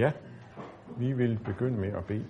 [0.00, 0.12] Ja,
[0.98, 2.26] vi vil begynde med at bede.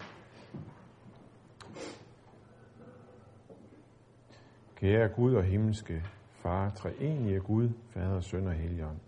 [4.77, 8.99] Kære Gud og himmelske Far, treenige Gud, Fader, Søn og Helligånd.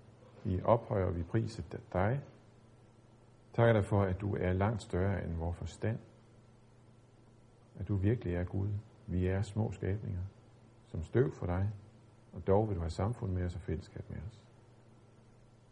[0.45, 1.63] Vi ophøjer og vi priser
[1.93, 2.21] dig.
[3.53, 5.99] Tak dig for, at du er langt større end vores forstand.
[7.79, 8.69] At du virkelig er Gud.
[9.07, 10.23] Vi er små skabninger,
[10.87, 11.71] som støv for dig,
[12.33, 14.41] og dog vil du have samfund med os og fællesskab med os.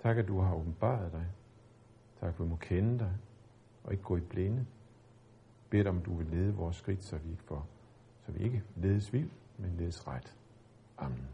[0.02, 1.26] Tak, at du har åbenbaret dig.
[2.20, 3.12] Tak, at vi må kende dig
[3.84, 4.66] og ikke gå i blinde.
[5.70, 7.66] Bed om du vil lede vores skridt, så vi ikke får,
[8.26, 10.34] så vi ikke ledes vildt, men ledes ret.
[10.98, 11.28] Amen.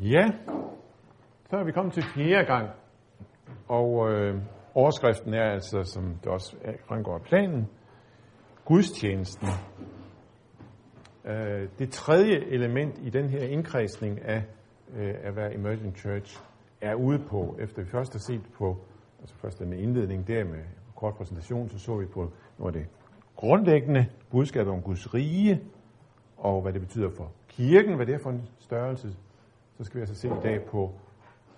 [0.00, 0.30] Ja,
[1.50, 2.70] så er vi kommet til fjerde gang,
[3.68, 4.42] og øh,
[4.74, 6.56] overskriften er altså, som det også
[6.88, 7.68] fremgår af planen,
[8.64, 9.48] gudstjenesten.
[11.24, 14.44] Øh, det tredje element i den her indkredsning af
[14.96, 16.40] øh, er, hvad Emerging Church
[16.80, 18.76] er ude på, efter vi først har set på,
[19.20, 20.60] altså først med indledning der med
[20.96, 22.90] kort præsentation, så så vi på noget af det
[23.36, 25.60] grundlæggende budskab om Guds rige,
[26.36, 29.08] og hvad det betyder for kirken, hvad det er for en størrelse.
[29.78, 30.92] Så skal vi altså se i dag på,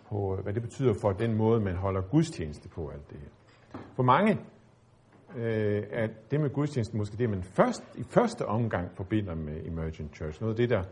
[0.08, 3.28] på hvad det betyder for den måde, man holder gudstjeneste på alt det her.
[3.94, 4.38] For mange
[5.36, 10.16] øh, er det med gudstjenesten måske det, man først, i første omgang forbinder med Emergent
[10.16, 10.40] Church.
[10.40, 10.82] Noget af det, der,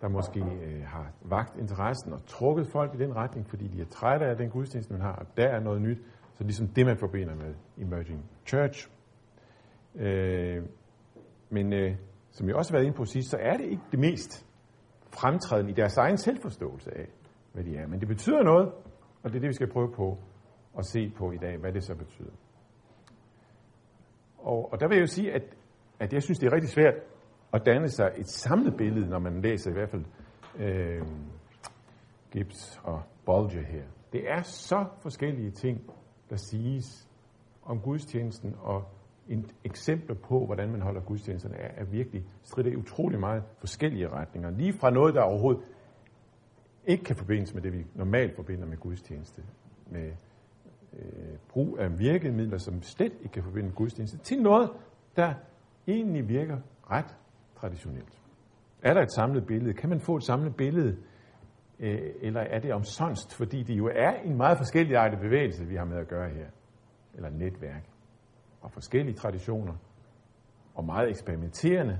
[0.00, 3.84] der måske øh, har vagt interessen og trukket folk i den retning, fordi de er
[3.84, 5.98] trætte af den gudstjeneste, man har, og der er noget nyt.
[6.34, 8.88] Så ligesom det, man forbinder med Emerging Church.
[9.94, 10.62] Øh,
[11.50, 11.96] men øh,
[12.30, 14.46] som jeg også har været inde på sidst, så er det ikke det mest
[15.10, 17.08] fremtrædende i deres egen selvforståelse af,
[17.52, 17.86] hvad de er.
[17.86, 18.72] Men det betyder noget,
[19.22, 20.18] og det er det, vi skal prøve på
[20.78, 22.32] at se på i dag, hvad det så betyder.
[24.38, 25.42] Og, og der vil jeg jo sige, at,
[26.00, 26.94] at jeg synes, det er rigtig svært
[27.52, 30.04] at danne sig et samlet billede, når man læser i hvert fald
[30.58, 31.02] øh,
[32.30, 33.82] Gibbs og Bolger her.
[34.12, 35.90] Det er så forskellige ting,
[36.30, 37.08] der siges
[37.62, 38.84] om gudstjenesten, og
[39.28, 44.08] et eksempel på, hvordan man holder gudstjenesterne, er, er virkelig strider i utrolig meget forskellige
[44.08, 44.50] retninger.
[44.50, 45.62] Lige fra noget, der overhovedet
[46.86, 49.42] ikke kan forbindes med det, vi normalt forbinder med gudstjeneste,
[49.90, 50.12] med
[50.92, 54.70] øh, brug af virkemidler, som slet ikke kan forbinde gudstjeneste, til noget,
[55.16, 55.34] der
[55.86, 56.58] egentlig virker
[56.90, 57.16] ret
[57.60, 58.22] traditionelt.
[58.82, 59.74] Er der et samlet billede?
[59.74, 60.96] Kan man få et samlet billede?
[61.80, 65.76] Øh, eller er det omsonst, fordi det jo er en meget forskellig art bevægelse, vi
[65.76, 66.46] har med at gøre her?
[67.14, 67.84] Eller netværk
[68.60, 69.74] og forskellige traditioner,
[70.74, 71.98] og meget eksperimenterende.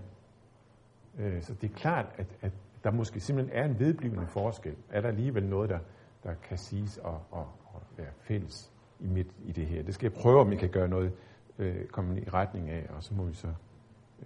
[1.19, 2.52] Øh, så det er klart, at, at
[2.84, 4.76] der måske simpelthen er en vedblivende forskel.
[4.90, 5.78] Er der alligevel noget, der,
[6.25, 9.82] der kan siges og, og, og være fælles i, midt, i det her?
[9.82, 11.12] Det skal jeg prøve, om vi kan gøre noget,
[11.58, 13.48] øh, komme i retning af, og så må vi så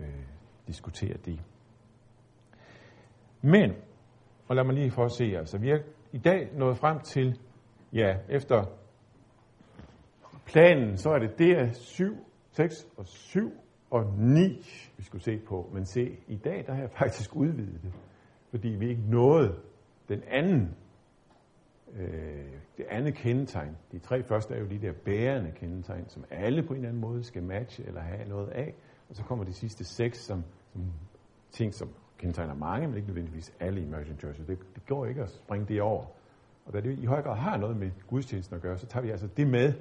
[0.00, 0.24] øh,
[0.66, 1.40] diskutere det.
[3.42, 3.72] Men,
[4.48, 5.78] og lad mig lige få at se, altså vi er
[6.12, 7.38] i dag nået frem til,
[7.92, 8.64] ja, efter
[10.46, 12.04] planen, så er det der 7,
[12.50, 13.52] 6 og 7
[13.90, 15.70] og 9, vi skulle se på.
[15.74, 17.92] Men se, i dag der har jeg faktisk udvidet det,
[18.50, 19.54] fordi vi ikke nåede
[20.08, 20.76] den anden,
[21.96, 23.76] øh, det andet kendetegn.
[23.92, 27.00] De tre første er jo de der bærende kendetegn, som alle på en eller anden
[27.00, 28.74] måde skal matche eller have noget af.
[29.12, 30.92] Og så kommer de sidste seks som, som
[31.50, 34.46] ting, som kendetegner mange, men ikke nødvendigvis alle emerging churches.
[34.46, 36.04] Det, det går ikke at springe det over.
[36.66, 39.10] Og da det i høj grad har noget med gudstjenesten at gøre, så tager vi
[39.10, 39.72] altså det med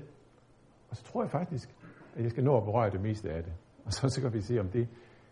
[0.91, 1.75] og så tror jeg faktisk,
[2.15, 3.53] at jeg skal nå at berøre det meste af det.
[3.85, 4.87] Og så, så kan vi se, om det,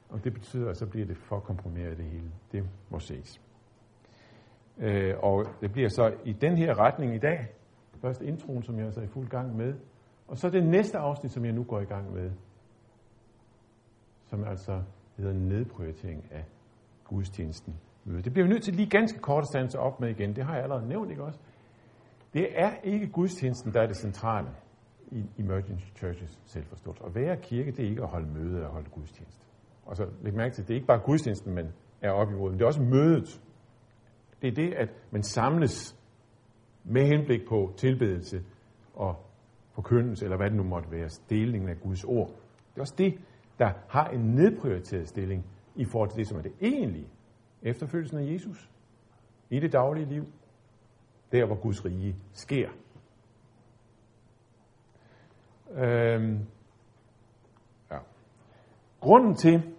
[0.09, 2.31] om det betyder, at så bliver det for komprimeret det hele.
[2.51, 3.41] Det må ses.
[4.77, 7.47] Øh, og det bliver så i den her retning i dag.
[8.01, 9.73] Først introen, som jeg er så i fuld gang med.
[10.27, 12.31] Og så det næste afsnit, som jeg nu går i gang med.
[14.29, 14.81] Som altså
[15.17, 16.45] hedder nedprioritering af
[17.03, 17.75] gudstjenesten.
[18.05, 20.35] Det bliver vi nødt til lige ganske kort at stande op med igen.
[20.35, 21.39] Det har jeg allerede nævnt, ikke også?
[22.33, 24.49] Det er ikke gudstjenesten, der er det centrale
[25.11, 27.03] i emerging churches selvforståelse.
[27.05, 29.45] At være kirke, det er ikke at holde møde eller holde gudstjeneste.
[29.85, 32.59] Og så læg mærke til, det er ikke bare gudstjenesten, man er op imod, men
[32.59, 33.41] det er også mødet.
[34.41, 35.99] Det er det, at man samles
[36.83, 38.43] med henblik på tilbedelse
[38.93, 39.15] og
[39.71, 42.27] forkyndelse, eller hvad det nu måtte være, delingen af Guds ord.
[42.27, 43.17] Det er også det,
[43.59, 45.45] der har en nedprioriteret stilling
[45.75, 47.07] i forhold til det, som er det egentlige
[47.61, 48.69] efterfølgelsen af Jesus
[49.49, 50.23] i det daglige liv,
[51.31, 52.69] der hvor Guds rige sker.
[55.71, 56.39] Øhm,
[57.91, 57.97] ja.
[58.99, 59.75] Grunden til,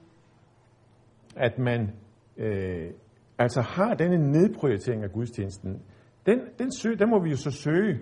[1.37, 1.91] at man
[2.37, 2.91] øh,
[3.39, 5.83] altså har denne nedprioritering af gudstjenesten,
[6.27, 7.99] den, den, søg, den må vi jo så søge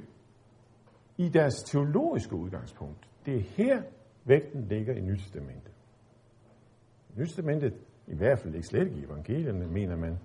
[1.17, 3.09] i deres teologiske udgangspunkt.
[3.27, 3.83] Det er her,
[4.29, 5.73] vægten ligger i Nytestamentet.
[7.17, 7.75] Nytestamentet,
[8.07, 10.19] i hvert fald ikke slet ikke i evangelierne, mener man,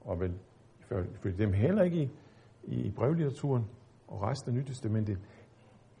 [0.00, 0.34] og vel
[1.14, 2.10] ifølge dem heller ikke
[2.64, 3.64] i, i brevlitteraturen
[4.08, 5.18] og resten af Nytestamentet,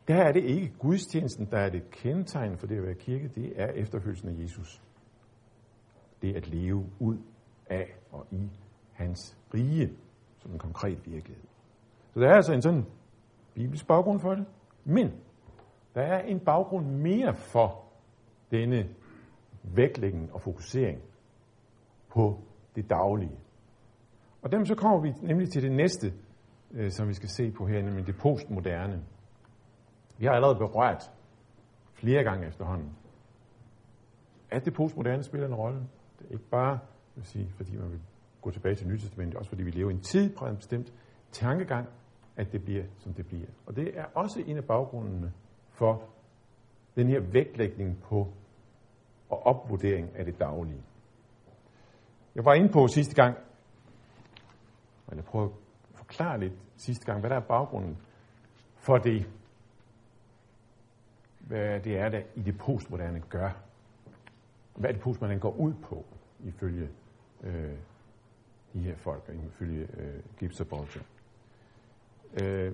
[0.08, 3.60] der er det ikke gudstjenesten, der er det kendetegn for det at være kirke, det
[3.60, 4.82] er efterfølgelsen af Jesus.
[6.22, 7.18] Det at leve ud
[7.66, 8.50] af og i
[8.92, 9.92] hans rige,
[10.38, 11.44] som en konkret virkelighed.
[12.14, 12.86] Så der er altså en sådan
[13.54, 14.44] bibelsk baggrund for det,
[14.84, 15.12] men
[15.96, 17.84] der er en baggrund mere for
[18.50, 18.88] denne
[19.62, 21.00] vægtlægning og fokusering
[22.08, 22.40] på
[22.74, 23.38] det daglige.
[24.42, 26.12] Og dermed så kommer vi nemlig til det næste,
[26.72, 29.04] øh, som vi skal se på her, nemlig det postmoderne.
[30.18, 31.10] Vi har allerede berørt
[31.92, 32.96] flere gange efterhånden,
[34.50, 35.80] at det postmoderne spiller en rolle.
[36.18, 36.78] Det er ikke bare,
[37.14, 38.00] vil sige, fordi man vil
[38.40, 40.92] gå tilbage til Nytestamentet, også fordi vi lever i en tid på en bestemt
[41.32, 41.88] tankegang,
[42.36, 43.48] at det bliver, som det bliver.
[43.66, 45.32] Og det er også en af baggrundene
[45.76, 46.02] for
[46.96, 48.32] den her vægtlægning på
[49.28, 50.82] og opvurdering af det daglige.
[52.34, 53.36] Jeg var inde på sidste gang,
[55.06, 55.52] og jeg prøver at
[55.94, 57.98] forklare lidt sidste gang, hvad der er baggrunden
[58.76, 59.30] for det,
[61.38, 63.50] hvad det er, der i det postmoderne gør.
[64.74, 66.04] Hvad det postmoderne går ud på,
[66.44, 66.88] ifølge
[67.42, 67.78] øh,
[68.72, 71.02] de her folk, ifølge øh, Gibbs og Bolger.
[72.42, 72.72] Øh,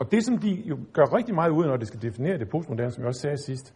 [0.00, 2.48] og det, som de jo gør rigtig meget ud af, når de skal definere det
[2.50, 3.74] postmoderne, som jeg også sagde sidst,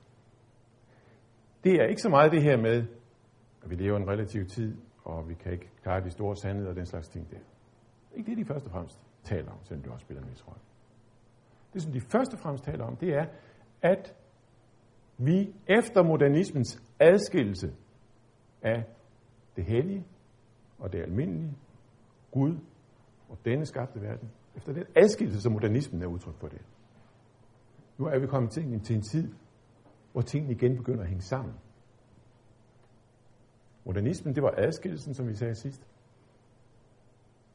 [1.64, 2.86] det er ikke så meget det her med,
[3.62, 6.76] at vi lever en relativ tid, og vi kan ikke klare de store sandheder og
[6.76, 7.36] den slags ting der.
[8.14, 10.60] Ikke det, de først og fremmest taler om, selvom det også spiller en vis rolle.
[11.72, 13.26] Det, som de først og fremmest taler om, det er,
[13.82, 14.14] at
[15.18, 17.72] vi efter modernismens adskillelse
[18.62, 18.84] af
[19.56, 20.04] det hellige
[20.78, 21.56] og det almindelige,
[22.30, 22.56] Gud
[23.28, 26.60] og denne skabte verden, efter den adskillelse, som modernismen er udtryk for det.
[27.98, 29.34] Nu er vi kommet til en, til en tid,
[30.12, 31.54] hvor tingene igen begynder at hænge sammen.
[33.84, 35.86] Modernismen, det var adskillelsen, som vi sagde sidst,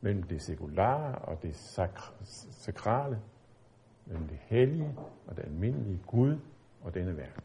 [0.02, 1.56] mellem det sekulare og det
[2.52, 3.22] sakrale,
[4.06, 4.98] mellem det hellige
[5.28, 6.40] og det almindelige Gud
[6.82, 7.44] og denne verden.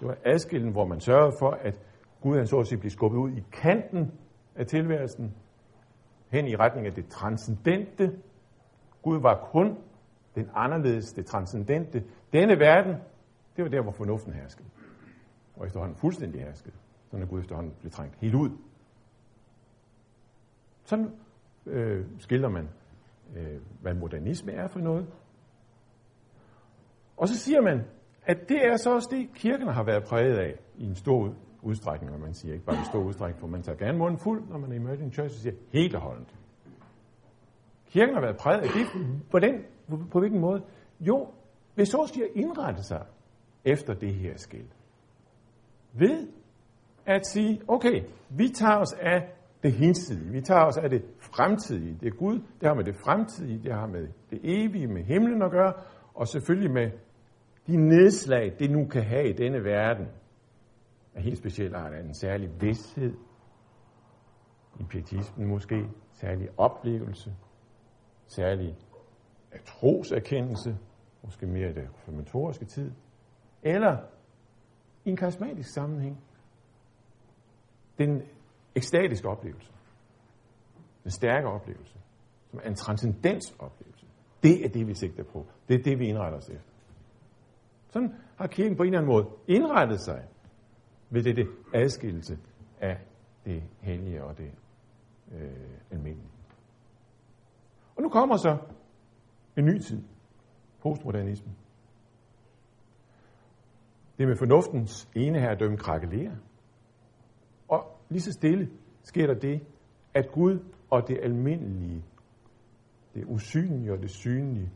[0.00, 1.80] Det var adskillelsen, hvor man sørgede for, at
[2.20, 4.12] Gud han så at sige blev skubbet ud i kanten
[4.56, 5.34] af tilværelsen,
[6.30, 8.20] hen i retning af det transcendente.
[9.02, 9.78] Gud var kun
[10.34, 12.04] den anderledes, det transcendente.
[12.32, 12.96] Denne verden,
[13.56, 14.68] det var der, hvor fornuften herskede.
[15.56, 16.74] Og efterhånden fuldstændig herskede.
[17.10, 18.50] Sådan at Gud efterhånden blev trængt helt ud.
[20.84, 21.10] Sådan
[21.66, 22.68] øh, skildrer man,
[23.36, 25.06] øh, hvad modernisme er for noget.
[27.16, 27.84] Og så siger man,
[28.22, 32.12] at det er så også det, kirkerne har været præget af i en stor udstrækning,
[32.12, 34.58] og man siger ikke bare en stor udstrækning, for man tager gerne munden fuld, når
[34.58, 36.34] man er i Emerging Church, og siger helt og holdent.
[37.90, 38.86] Kirken har været præget af det.
[39.30, 39.54] På, den,
[39.88, 40.62] på, på hvilken måde?
[41.00, 41.28] Jo,
[41.74, 43.06] hvis så siger indrette sig
[43.64, 44.76] efter det her skilt.
[45.92, 46.28] Ved
[47.06, 49.32] at sige, okay, vi tager os af
[49.62, 51.98] det hinsidige, vi tager os af det fremtidige.
[52.00, 55.42] Det er Gud, det har med det fremtidige, det har med det evige, med himlen
[55.42, 55.72] at gøre,
[56.14, 56.90] og selvfølgelig med
[57.66, 60.06] de nedslag, det nu kan have i denne verden,
[61.14, 63.14] er helt speciel art af en særlig vidshed,
[64.80, 67.32] i pietismen måske, særlig oplevelse,
[68.30, 68.76] særlig
[69.64, 70.78] troserkendelse,
[71.22, 72.92] måske mere i det reformatoriske tid,
[73.62, 73.98] eller
[75.04, 76.20] i en karismatisk sammenhæng,
[77.98, 78.22] den
[78.74, 79.72] ekstatiske oplevelse,
[81.02, 81.98] den stærke oplevelse,
[82.50, 84.06] som er en transcendensoplevelse.
[84.42, 85.46] Det er det, vi sigter på.
[85.68, 86.72] Det er det, vi indretter os efter.
[87.88, 90.28] Sådan har kirken på en eller anden måde indrettet sig
[91.10, 92.38] ved det adskillelse
[92.80, 92.98] af
[93.44, 94.52] det hellige og det
[95.32, 95.50] øh,
[95.90, 96.39] almindelige.
[98.00, 98.58] Og nu kommer så
[99.56, 100.02] en ny tid.
[100.82, 101.56] Postmodernismen.
[104.18, 106.36] Det med fornuftens ene her dømme krakelerer.
[107.68, 108.70] Og lige så stille
[109.02, 109.66] sker der det,
[110.14, 110.58] at Gud
[110.90, 112.04] og det almindelige,
[113.14, 114.72] det usynlige og det synlige,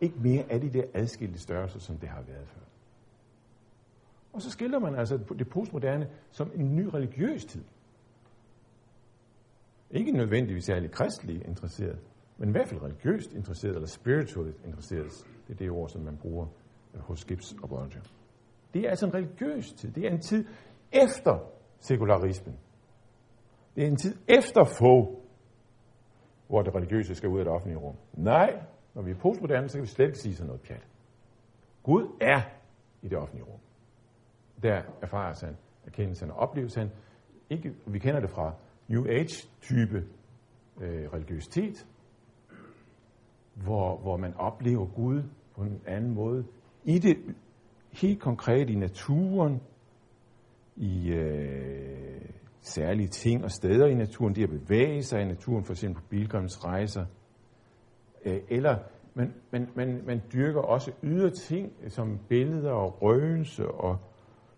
[0.00, 2.62] ikke mere er de der adskilte størrelser, som det har været før.
[4.32, 7.64] Og så skiller man altså det postmoderne som en ny religiøs tid.
[9.90, 11.98] Ikke nødvendigvis særlig kristelig interesseret,
[12.38, 15.12] men i hvert fald religiøst interesseret, eller spirituelt interesseret.
[15.46, 16.46] Det er det ord, som man bruger
[16.94, 18.00] øh, hos Gibbs og Bollinger.
[18.74, 19.92] Det er altså en religiøs tid.
[19.92, 20.46] Det er en tid
[20.92, 21.38] efter
[21.80, 22.58] sekularismen.
[23.76, 25.22] Det er en tid efter få,
[26.48, 27.96] hvor det religiøse skal ud af det offentlige rum.
[28.12, 28.62] Nej,
[28.94, 30.86] når vi er postmoderne, så kan vi slet ikke sige sådan noget pjat.
[31.82, 32.40] Gud er
[33.02, 33.60] i det offentlige rum.
[34.62, 36.90] Der erfares han, erkendes han og opleves han.
[37.50, 38.54] Ikke, vi kender det fra
[38.88, 40.04] New Age-type
[40.80, 41.86] øh, religiøsitet,
[43.54, 45.22] hvor, hvor man oplever Gud
[45.56, 46.44] på en anden måde.
[46.84, 47.16] I det
[47.92, 49.60] helt konkret i naturen,
[50.76, 52.20] i øh,
[52.60, 56.08] særlige ting og steder i naturen, det at bevæge sig i naturen, for eksempel på
[56.08, 57.04] bilgrimsrejser,
[58.26, 58.78] Øh, eller
[59.14, 63.98] man, man, man, man dyrker også ydre ting, øh, som billeder og røgelse og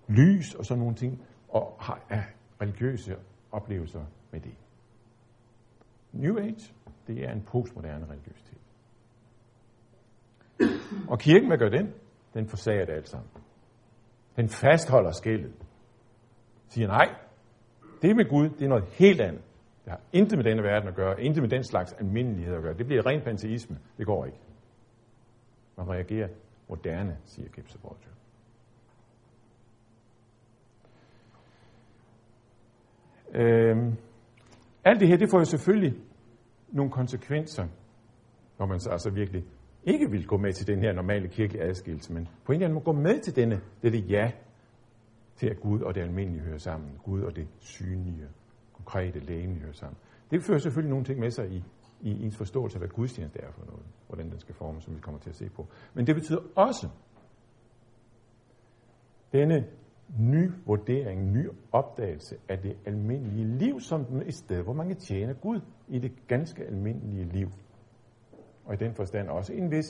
[0.08, 2.24] lys og sådan nogle ting, og har ja,
[2.60, 3.16] religiøse
[3.52, 4.54] oplevelser med det.
[6.12, 6.74] New Age,
[7.06, 8.58] det er en postmoderne religiøsitet.
[11.08, 11.94] Og kirken, hvad gør den?
[12.34, 13.30] Den forsager det alt sammen.
[14.36, 15.52] Den fastholder skældet.
[16.68, 17.14] Siger nej,
[18.02, 19.42] det med Gud, det er noget helt andet.
[19.84, 22.74] Det har intet med denne verden at gøre, intet med den slags almindelighed at gøre.
[22.74, 23.78] Det bliver ren panteisme.
[23.98, 24.38] Det går ikke.
[25.76, 26.28] Man reagerer
[26.68, 28.08] moderne, siger Gibbs Borgia.
[33.34, 33.96] Øhm,
[34.84, 36.00] alt det her, det får jo selvfølgelig
[36.68, 37.66] nogle konsekvenser,
[38.58, 39.44] når man så altså virkelig
[39.84, 42.74] ikke vil gå med til den her normale kirkelige adskillelse, men på en eller anden
[42.74, 44.32] må gå med til denne, dette ja
[45.36, 46.90] til, at Gud og det almindelige hører sammen.
[47.04, 48.28] Gud og det synlige,
[48.72, 49.96] konkrete lægemlige hører sammen.
[50.30, 51.64] Det fører selvfølgelig nogle ting med sig i,
[52.00, 55.00] i ens forståelse af, hvad gudstjeneste er for noget, hvordan den skal formes, som vi
[55.00, 55.66] kommer til at se på.
[55.94, 56.88] Men det betyder også,
[59.32, 59.66] denne
[60.18, 65.34] ny vurdering, ny opdagelse af det almindelige liv som et sted, hvor man kan tjene
[65.34, 67.48] Gud i det ganske almindelige liv.
[68.64, 69.88] Og i den forstand også en vis,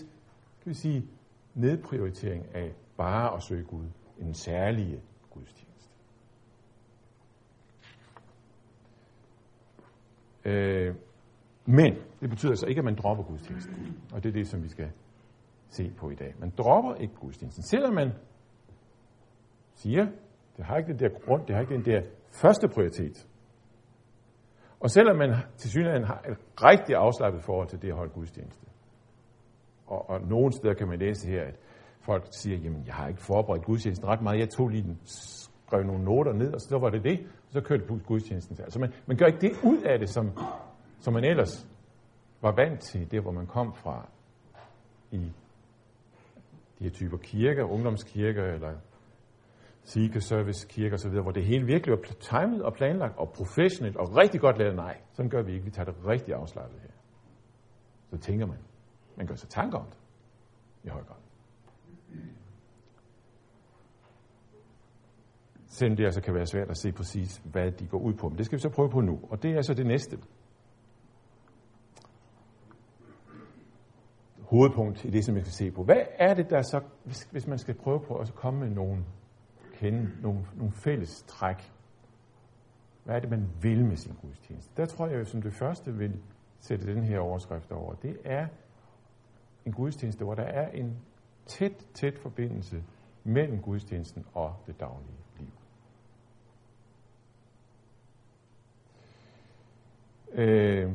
[0.62, 1.08] kan vi sige,
[1.54, 3.84] nedprioritering af bare at søge Gud,
[4.18, 5.94] en særlig gudstjeneste.
[10.44, 10.94] Øh,
[11.66, 13.75] men det betyder altså ikke, at man dropper gudstjenesten.
[14.12, 14.90] Og det er det, som vi skal
[15.68, 16.34] se på i dag.
[16.38, 17.62] Man dropper ikke gudstjenesten.
[17.62, 18.10] Selvom man
[19.82, 20.06] siger,
[20.56, 22.02] det har ikke den der grund, det har ikke den der
[22.42, 23.26] første prioritet.
[24.80, 28.66] Og selvom man til synligheden har et rigtig afslappet forhold til det at holde gudstjeneste.
[29.87, 31.56] Og, og nogle steder kan man læse her, at
[32.00, 35.82] folk siger, jamen jeg har ikke forberedt gudstjenesten ret meget, jeg tog lige den, skrev
[35.82, 38.62] nogle noter ned, og så var det det, og så kørte gudstjenesten til.
[38.62, 40.30] Altså man, man gør ikke det ud af det, som,
[40.99, 41.68] som man ellers
[42.40, 44.08] var vant til, det hvor man kom fra
[45.11, 45.32] i
[46.78, 48.73] de her typer kirker, ungdomskirker eller
[49.88, 54.16] Seeker Service kirke osv., hvor det hele virkelig var timet og planlagt og professionelt og
[54.16, 54.76] rigtig godt lavet.
[54.76, 55.64] Nej, sådan gør vi ikke.
[55.64, 56.88] Vi tager det rigtig afslappet her.
[58.11, 58.59] Så tænker man.
[59.16, 59.99] Man gør sig tanker om det
[60.85, 61.16] i høj grad.
[65.66, 68.28] Selvom det altså kan være svært at se præcis, hvad de går ud på.
[68.28, 69.21] Men det skal vi så prøve på nu.
[69.30, 70.18] Og det er så det næste.
[74.50, 75.85] hovedpunkt i det, som vi skal se på.
[75.85, 79.04] Hvad er det, der så, hvis, hvis man skal prøve på at komme med nogle
[79.78, 81.73] kende nogle, nogle fælles træk.
[83.04, 84.73] Hvad er det, man vil med sin gudstjeneste?
[84.76, 86.23] Der tror jeg, som det første vil
[86.61, 87.94] sætte den her overskrift over.
[87.94, 88.47] Det er
[89.66, 90.99] en gudstjeneste, hvor der er en
[91.47, 92.85] tæt, tæt forbindelse
[93.25, 95.49] mellem gudstjenesten og det daglige liv.
[100.32, 100.92] Øh,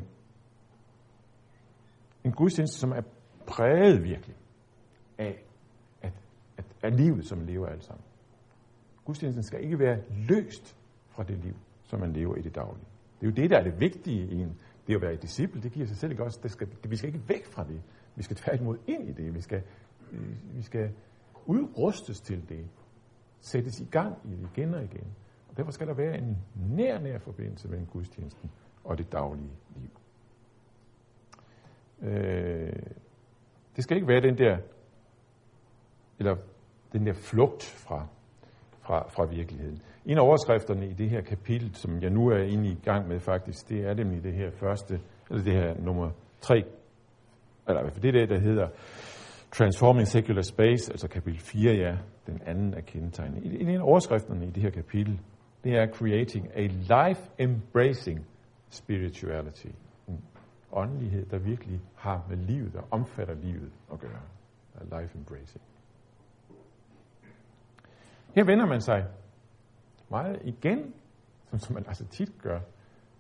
[2.24, 3.02] en gudstjeneste, som er
[3.48, 4.36] præget virkelig
[5.18, 5.44] af,
[6.02, 6.14] at,
[6.58, 8.04] at, af livet, som lever alt sammen.
[9.06, 10.78] Gudstjenesten skal ikke være løst
[11.10, 12.86] fra det liv, som man lever i det daglige.
[13.22, 15.62] Det er jo det, der er det vigtige i en, det at være et disciple.
[15.62, 16.40] Det giver sig selv ikke også.
[16.44, 17.82] Det skal, det, vi skal ikke væk fra det.
[18.16, 19.36] Vi skal tværtimod ind i det.
[19.36, 19.64] Vi skal,
[20.54, 20.92] vi skal
[21.46, 22.68] udrustes til det.
[23.42, 25.08] Sættes i gang i det igen og igen.
[25.50, 28.52] Og derfor skal der være en nær, nær forbindelse mellem gudstjenesten
[28.84, 29.90] og det daglige liv.
[32.02, 32.74] Øh,
[33.76, 34.58] det skal ikke være den der,
[36.20, 36.36] eller
[36.94, 38.08] den der flugt fra
[38.86, 39.82] fra, fra virkeligheden.
[40.06, 43.20] En af overskrifterne i det her kapitel, som jeg nu er inde i gang med
[43.20, 45.00] faktisk, det er nemlig det her første,
[45.30, 46.10] eller det her nummer
[46.42, 46.64] tre,
[47.68, 48.68] eller det er det, der hedder
[49.52, 51.98] Transforming Secular Space, altså kapitel 4, ja,
[52.28, 53.60] den anden af kendetegnene.
[53.60, 55.20] En af overskrifterne i det her kapitel,
[55.64, 58.20] det er Creating a Life-Embracing
[58.70, 59.68] Spirituality.
[60.08, 60.26] En
[60.72, 64.22] åndelighed, der virkelig har med livet, der omfatter livet at gøre.
[64.82, 65.62] Life-Embracing.
[68.36, 69.06] Her vender man sig
[70.10, 70.94] meget igen,
[71.50, 72.60] som, som man altså tit gør,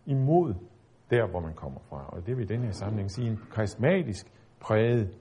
[0.05, 0.53] imod
[1.09, 2.05] der, hvor man kommer fra.
[2.07, 4.27] Og det vil i den her sammenhæng sige en karismatisk
[4.59, 5.17] præget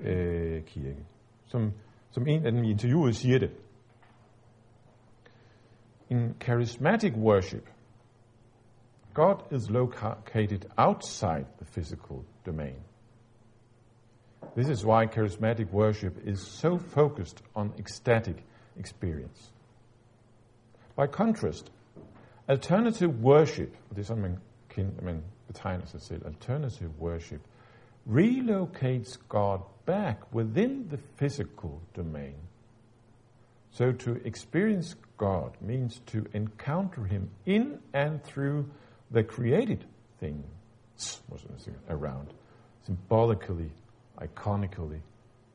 [0.00, 1.06] øh, kirke.
[1.44, 1.72] Som,
[2.10, 3.50] som en af dem i interviewet siger det.
[6.08, 7.68] In charismatic worship,
[9.14, 12.76] God is located outside the physical domain.
[14.56, 18.36] This is why charismatic worship is so focused on ecstatic
[18.78, 19.52] experience.
[20.96, 21.72] By contrast,
[22.48, 27.40] alternative worship, er sådan, man, kan, man betegner sig selv, alternative worship,
[28.06, 32.34] relocates God back within the physical domain.
[33.70, 38.64] So to experience God means to encounter Him in and through
[39.12, 39.86] the created
[40.20, 40.44] things
[41.88, 42.28] around.
[42.86, 43.70] symbolically,
[44.18, 45.00] iconically,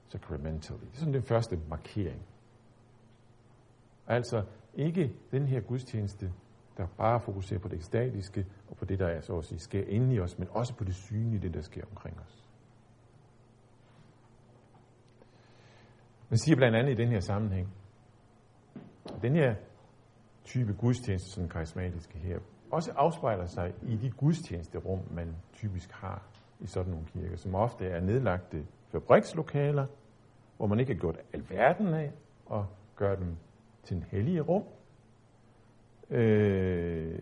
[0.09, 0.87] sacramentally.
[0.93, 2.21] Er sådan den første markering.
[4.07, 4.43] Altså
[4.73, 6.33] ikke den her gudstjeneste,
[6.77, 9.83] der bare fokuserer på det ekstatiske og på det, der er, så at sige, sker
[9.87, 12.47] inde i os, men også på det synlige, det der sker omkring os.
[16.29, 17.73] Man siger blandt andet i den her sammenhæng,
[19.21, 19.55] den her
[20.43, 22.39] type gudstjeneste, som karismatiske her,
[22.71, 26.27] også afspejler sig i de gudstjenesterum, man typisk har
[26.59, 29.85] i sådan nogle kirker, som ofte er nedlagte fabrikslokaler,
[30.57, 32.11] hvor man ikke har gjort alverden af
[32.45, 32.65] og
[32.95, 33.37] gør dem
[33.83, 34.63] til den hellige rum.
[36.09, 37.19] Øh,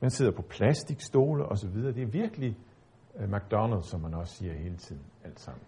[0.00, 1.92] man sidder på plastikstole og så videre.
[1.92, 2.56] Det er virkelig
[3.16, 5.64] øh, McDonald's, som man også siger hele tiden, alt sammen.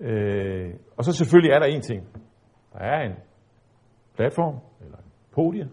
[0.00, 2.08] Øh, og så selvfølgelig er der en ting.
[2.72, 3.16] Der er en
[4.14, 5.70] platform, eller en podie,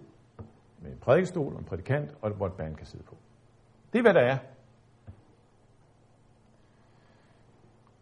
[0.82, 3.16] med en prædikestol og en prædikant, og hvor et band kan sidde på.
[3.94, 4.38] Det er, hvad der er.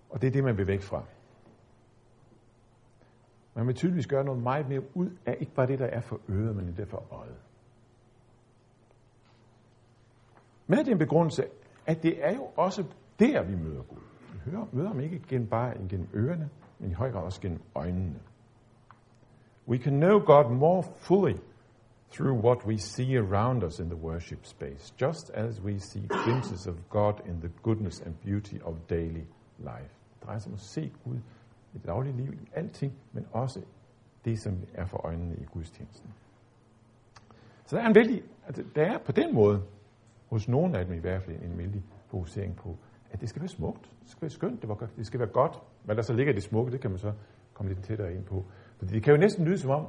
[0.10, 1.06] Og det er det, man vil væk fra.
[3.56, 6.20] Man vil tydeligvis gøre noget meget mere ud af ikke bare det, der er for
[6.30, 7.38] øret, men det for øjet.
[10.68, 11.46] Med den begrundelse,
[11.86, 12.84] at det er jo også
[13.20, 14.02] der, vi møder Gud.
[14.34, 17.62] Vi hører, møder ham ikke gennem bare gennem ørerne, men i høj grad også gennem
[17.76, 18.20] øjnene.
[19.68, 21.38] We can know God more fully
[22.12, 26.68] through what we see around us in the worship space, just as we see glimpses
[26.68, 29.26] of God in the goodness and beauty of daily
[29.60, 29.94] life.
[30.14, 31.18] Det drejer sig om at se Gud
[31.74, 33.62] i det daglige liv, i alting, men også
[34.26, 36.14] det, som er for øjnene i gudstjenesten.
[37.66, 39.64] Så der er en vældig, altså, der er på den måde,
[40.30, 42.78] hos nogen af dem i hvert fald, en vældig fokusering på,
[43.12, 45.60] at det skal være smukt, det skal være skønt, det, var, det skal være godt.
[45.84, 47.14] Hvad der så ligger i det smukke, det kan man så
[47.54, 48.46] komme lidt tættere ind på.
[48.78, 49.88] For det kan jo næsten lyde som om,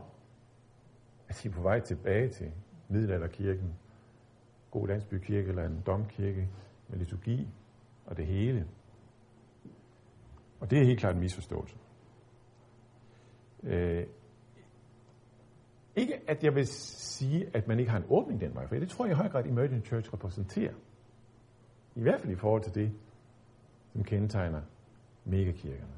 [1.29, 2.53] at de er på vej tilbage til
[2.89, 3.75] middelalderkirken,
[4.71, 6.49] god landsbykirke eller en domkirke
[6.89, 7.49] med liturgi
[8.07, 8.67] og det hele.
[10.65, 11.77] Og det er helt klart en misforståelse.
[13.63, 14.07] Øh,
[15.97, 18.89] ikke at jeg vil sige, at man ikke har en åbning den vej, for det
[18.89, 20.73] tror jeg i høj grad Emerging Church repræsenterer.
[21.95, 22.93] I hvert fald i forhold til det,
[23.93, 24.63] som kendetegner
[25.25, 25.93] megakirkerne.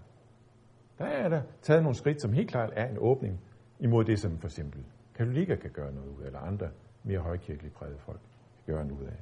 [0.98, 3.40] Der er der taget nogle skridt, som helt klart er en åbning
[3.80, 6.70] imod det, som for eksempel katolikker kan gøre noget ud af, eller andre
[7.02, 8.20] mere højkirkelige prægede folk
[8.64, 9.16] kan gøre noget ud af.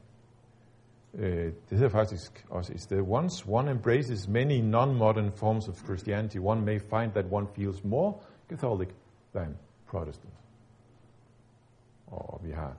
[1.14, 6.36] Øh, det hedder faktisk også et sted, once one embraces many non-modern forms of Christianity,
[6.36, 8.14] one may find that one feels more
[8.48, 8.88] Catholic
[9.34, 10.34] than Protestant.
[12.06, 12.76] Og vi har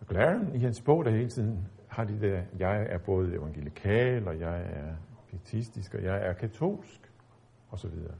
[0.00, 4.40] McLaren i hans bog, der hele tiden har de der, jeg er både evangelikal, og
[4.40, 4.94] jeg er
[5.28, 7.12] pietistisk, og jeg er katolsk,
[7.70, 8.14] og så videre.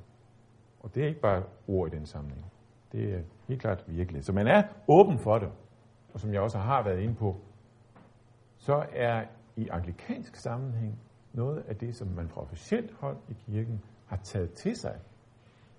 [0.81, 2.53] Og det er ikke bare ord i den sammenhæng.
[2.93, 4.25] Det er helt klart virkelig.
[4.25, 5.49] Så man er åben for det.
[6.15, 7.37] Og som jeg også har været inde på,
[8.63, 9.25] så er
[9.57, 10.99] i anglikansk sammenhæng
[11.33, 15.01] noget af det, som man fra officielt hold i kirken har taget til sig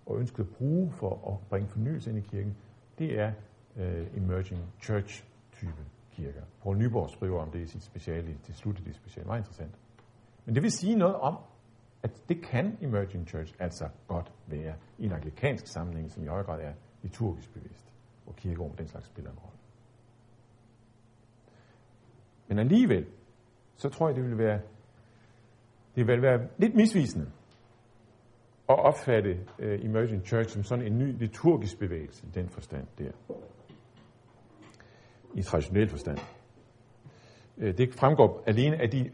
[0.05, 2.55] og ønsket at bruge for at bringe fornyelse ind i kirken,
[2.99, 3.33] det er
[3.75, 6.41] uh, emerging church type kirker.
[6.63, 9.27] Paul Nyborg skriver om det i sit speciale, til slut i det speciale.
[9.27, 9.79] Meget interessant.
[10.45, 11.37] Men det vil sige noget om,
[12.03, 16.43] at det kan emerging church altså godt være i en anglikansk sammenhæng, som i høj
[16.43, 17.93] grad er liturgisk bevidst,
[18.23, 19.62] hvor kirkerum den slags spiller en rolle.
[22.53, 23.05] Men alligevel,
[23.75, 24.59] så tror jeg, det vil være,
[25.95, 27.31] det vil være lidt misvisende
[28.69, 33.11] at opfatte uh, Emerging Church som sådan en ny liturgisk bevægelse i den forstand der.
[35.33, 36.17] I traditionel forstand.
[37.57, 39.11] Uh, det fremgår alene af de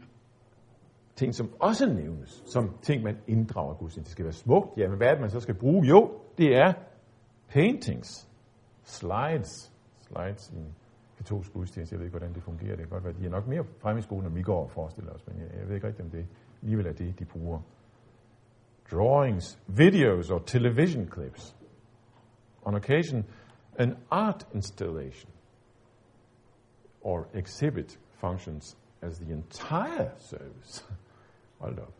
[1.16, 4.04] ting, som også nævnes, som ting, man inddrager gudstjenesten.
[4.04, 4.78] Det skal være smukt.
[4.78, 5.86] Ja, men hvad er det, man så skal bruge?
[5.86, 6.72] Jo, det er
[7.48, 8.28] paintings,
[8.84, 10.74] slides, slides i en
[11.20, 11.94] katolsk gudstjeneste.
[11.94, 12.76] Jeg ved ikke, hvordan det fungerer.
[12.76, 14.70] Det kan godt være, de er nok mere fremme i skolen, end vi går og
[14.70, 16.26] forestiller os, men jeg, jeg ved ikke rigtigt, om det
[16.62, 17.60] alligevel er det, de bruger.
[18.92, 21.56] Drawings, videos or television clips.
[22.62, 23.24] On occasion,
[23.78, 25.32] an art installation
[27.02, 30.84] or exhibit functions as the entire service.
[31.60, 31.94] Hold op.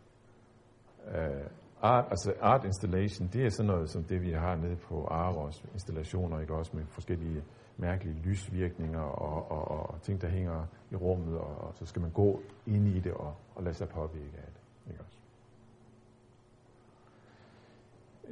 [1.07, 1.47] Uh,
[1.81, 5.63] art, altså art installation, det er sådan noget som det, vi har nede på Aros
[5.73, 7.43] installationer, ikke også med forskellige
[7.81, 12.01] mærkelige lysvirkninger og, og, og, og ting, der hænger i rummet, og, og så skal
[12.01, 14.91] man gå ind i det og, og lade sig påvirke af det.
[14.91, 15.17] Ikke også?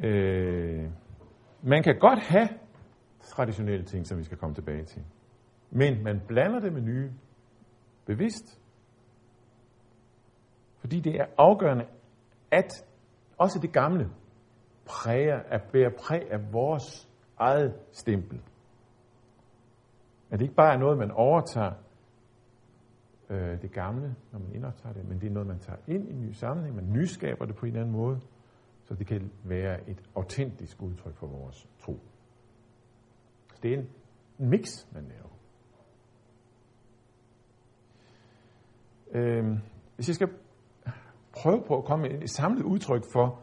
[0.08, 0.92] Øh,
[1.62, 2.50] man kan godt have
[3.22, 5.04] traditionelle ting, som vi skal komme tilbage til.
[5.70, 7.12] Men man blander det med nye
[8.06, 8.62] bevidst.
[10.80, 11.86] Fordi det er afgørende,
[12.52, 12.86] at
[13.38, 14.10] også det gamle
[14.86, 18.42] præger, at bære præg af vores eget stempel.
[20.32, 21.74] At det ikke bare er noget, man overtager
[23.30, 26.12] øh, det gamle, når man indoptager det, men det er noget, man tager ind i
[26.12, 28.20] en ny sammenhæng, man nyskaber det på en eller anden måde,
[28.84, 32.00] så det kan være et autentisk udtryk for vores tro.
[33.54, 33.90] Så det er en
[34.38, 35.30] mix, man laver.
[39.12, 39.60] Øh,
[39.96, 40.30] hvis jeg skal
[41.42, 43.42] prøve på at komme med et samlet udtryk for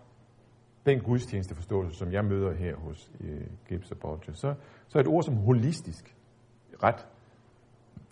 [0.86, 4.54] den gudstjenesteforståelse, som jeg møder her hos øh, Gibbs og Bodger, så,
[4.88, 6.15] så er et ord som holistisk
[6.82, 7.06] ret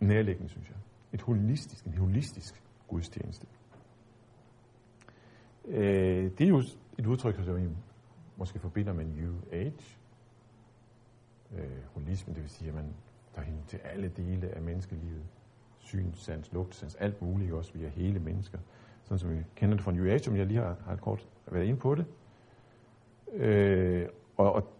[0.00, 0.76] nærliggende, synes jeg.
[1.12, 3.46] Et holistisk, en holistisk gudstjeneste.
[5.68, 6.62] Øh, det er jo
[6.98, 7.68] et udtryk, som I
[8.36, 9.98] måske forbinder med New Age.
[11.56, 12.94] Øh, holisme, det vil sige, at man
[13.34, 15.24] tager hen til alle dele af menneskelivet.
[15.78, 18.58] Syn, sans, lugt, sans, alt muligt også via hele mennesker.
[19.02, 21.64] Sådan som vi kender det fra New Age, som jeg lige har, har kort været
[21.64, 22.06] inde på det.
[23.32, 24.73] Øh, og, og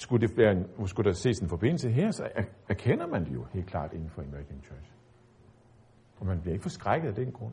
[0.00, 2.28] skulle, det være en, skulle der ses en forbindelse her, så
[2.68, 4.92] erkender man det jo helt klart inden for Emerging Church.
[6.20, 7.52] Og man bliver ikke forskrækket af den grund.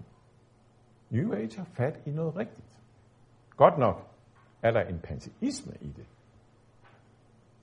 [1.09, 2.67] New Age har fat i noget rigtigt.
[3.57, 4.07] Godt nok
[4.61, 6.05] er der en panteisme i det,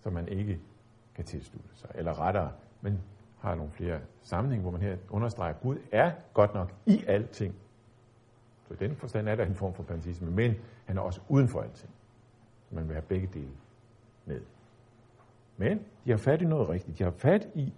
[0.00, 0.60] som man ikke
[1.14, 1.90] kan tilslutte sig.
[1.94, 3.00] Eller rettere, men
[3.40, 7.54] har nogle flere sammenhæng, hvor man her understreger, at Gud er godt nok i alting.
[8.68, 10.54] Så i den forstand er der en form for panteisme, men
[10.86, 11.90] han er også uden for alting.
[12.68, 13.52] Så man vil have begge dele
[14.24, 14.40] med.
[15.56, 16.98] Men de har fat i noget rigtigt.
[16.98, 17.72] De har fat i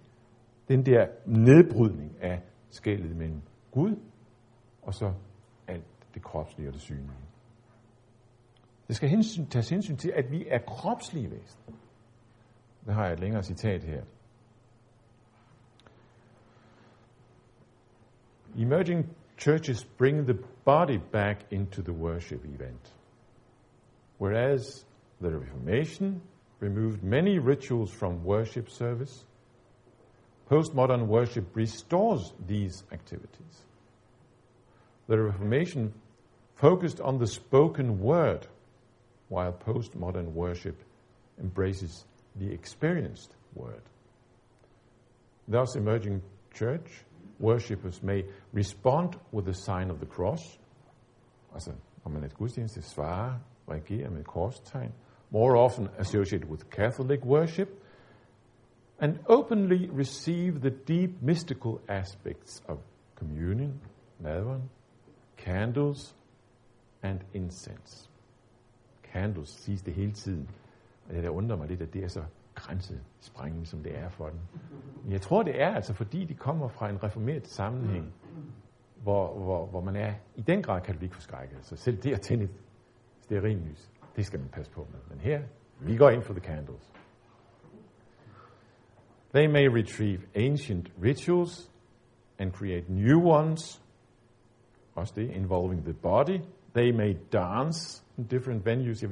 [0.67, 3.95] den der nedbrydning af skældet mellem Gud
[4.81, 5.13] og så
[5.67, 7.11] alt det kropslige og det synlige.
[8.87, 11.77] Det skal hensyn, tages hensyn til, at vi er kropslige væsener.
[12.85, 14.03] Der har jeg et længere citat her.
[18.57, 19.05] Emerging
[19.37, 22.95] churches bring the body back into the worship event,
[24.19, 24.87] whereas
[25.21, 26.21] the Reformation
[26.59, 29.25] removed many rituals from worship service.
[30.49, 33.63] Postmodern worship restores these activities.
[35.07, 35.93] The Reformation
[36.55, 38.47] focused on the spoken word,
[39.29, 40.81] while postmodern worship
[41.39, 43.81] embraces the experienced word.
[45.47, 46.21] Thus, emerging
[46.53, 47.03] church
[47.39, 50.59] worshippers may respond with the sign of the cross,
[51.53, 51.71] altså
[52.03, 53.39] når man et gudstjeneste, svare,
[53.69, 54.23] reagere med
[55.29, 57.69] more often associated with Catholic worship,
[58.99, 62.77] and openly receive the deep mystical aspects of
[63.15, 63.79] communion,
[64.19, 64.69] nadveren,
[65.37, 66.15] candles,
[67.03, 68.09] and incense.
[69.13, 70.49] Candles siges det hele tiden,
[71.07, 72.23] og det der undrer mig lidt, at det er så
[72.55, 74.39] grænsesprængende, som det er for den.
[75.03, 78.13] Men jeg tror, det er altså, fordi de kommer fra en reformeret sammenhæng,
[79.03, 81.57] hvor, hvor, hvor man er i den grad katolikforskrækket.
[81.61, 82.51] Så selv det at tænde et
[83.21, 84.99] stearinlys, det skal man passe på med.
[85.09, 85.41] Men her,
[85.79, 86.93] vi går ind for the candles.
[89.33, 91.71] They may retrieve ancient rituals
[92.39, 93.81] and create new ones,
[94.95, 96.39] også involving the body.
[96.73, 99.03] They may dance in different venues.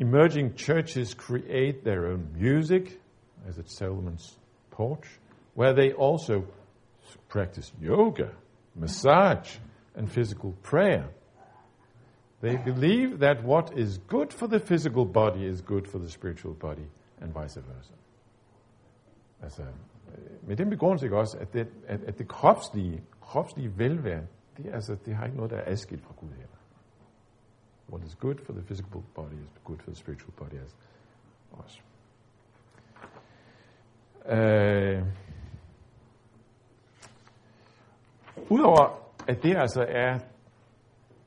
[0.00, 3.00] Emerging churches create their own music,
[3.48, 4.38] as at Solomon's
[4.70, 5.20] porch,
[5.54, 6.44] where they also
[7.28, 8.30] practice yoga,
[8.74, 9.58] massage,
[9.94, 11.08] and physical prayer.
[12.42, 16.54] They believe that what is good for the physical body is good for the spiritual
[16.54, 16.86] body,
[17.20, 17.92] and vice versa.
[19.42, 19.62] Altså,
[20.42, 24.26] med den begrundelse ikke også, at det, at, at det kropslige, kropslige velvære,
[24.56, 26.46] det, altså, det har ikke noget, der er adskilt fra Gud heller.
[27.92, 30.76] What is good for the physical body is good for the spiritual body as
[31.52, 31.80] også.
[34.24, 35.06] Uh,
[38.50, 40.18] Udover at det altså er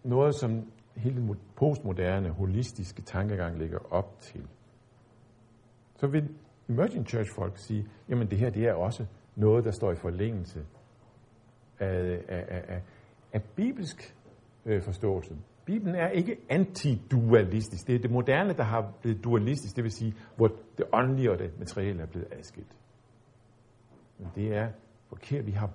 [0.03, 4.47] noget, som hele den postmoderne, holistiske tankegang ligger op til,
[5.95, 6.29] så vil
[6.69, 9.05] emerging church folk sige, jamen det her det er også
[9.35, 10.65] noget, der står i forlængelse
[11.79, 12.81] af, af, af, af,
[13.33, 14.15] af bibelsk
[14.65, 15.35] øh, forståelse.
[15.65, 17.87] Bibelen er ikke antidualistisk.
[17.87, 21.39] Det er det moderne, der har blevet dualistisk, det vil sige, hvor det åndelige og
[21.39, 22.75] det materielle er blevet adskilt.
[24.19, 24.69] Men det er
[25.09, 25.45] forkert.
[25.45, 25.69] Vi har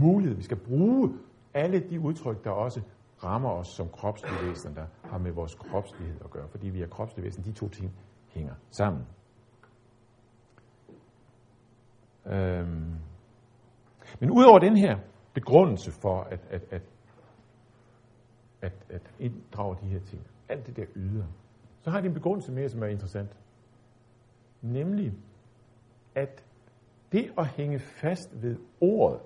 [0.00, 1.18] mulighed, vi skal bruge
[1.54, 2.80] alle de udtryk, der også
[3.24, 6.48] rammer os som kropslige væsener, der har med vores kropslighed at gøre.
[6.48, 7.92] Fordi vi er kropslige væsener, de to ting
[8.28, 9.06] hænger sammen.
[12.26, 12.94] Øhm.
[14.20, 14.98] Men udover den her
[15.34, 16.82] begrundelse for at, at, at
[18.62, 20.22] at, at inddrage de her ting.
[20.48, 21.26] Alt det der yder.
[21.82, 23.30] Så har de en begrundelse mere, som er interessant.
[24.62, 25.12] Nemlig,
[26.14, 26.44] at
[27.12, 29.20] det at hænge fast ved ordet,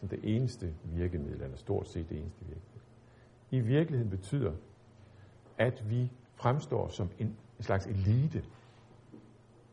[0.00, 2.69] som det eneste virkemiddel, eller stort set det eneste virkemiddel,
[3.50, 4.52] i virkeligheden betyder,
[5.58, 8.38] at vi fremstår som en, en slags elite.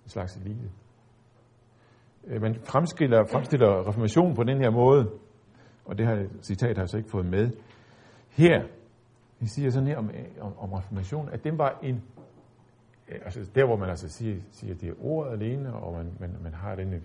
[0.04, 0.72] En slags elite.
[2.28, 5.12] Øh, man fremstiller, fremstiller reformationen på den her måde,
[5.86, 7.52] og det her citat har jeg så ikke fået med.
[8.30, 8.68] Her,
[9.40, 12.04] vi siger sådan her om, om, om reformationen, at den var en,
[13.08, 16.38] øh, altså der hvor man altså siger, siger det er ordet alene, og man, man,
[16.44, 17.04] man har den,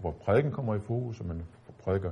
[0.00, 1.42] hvor prædiken kommer i fokus, og man
[1.84, 2.10] prædiker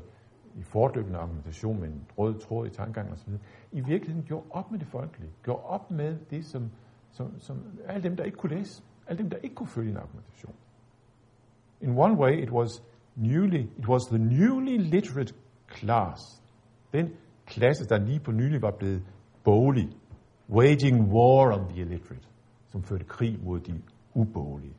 [0.56, 3.32] i fordømmende argumentation med en rød tråd i tankegang osv.,
[3.72, 6.70] i virkeligheden gjorde op med det folkelige, gjorde op med det, som,
[7.10, 9.96] som, som alle dem, der ikke kunne læse, alle dem, der ikke kunne følge en
[9.96, 10.54] argumentation.
[11.80, 12.82] In one way, it was
[13.16, 15.34] newly, it was the newly literate
[15.68, 16.42] class.
[16.92, 17.10] Den
[17.46, 19.02] klasse, der lige på nylig var blevet
[19.44, 19.88] boglig,
[20.50, 22.28] waging war on the illiterate,
[22.68, 23.82] som førte krig mod de
[24.14, 24.74] uboglige.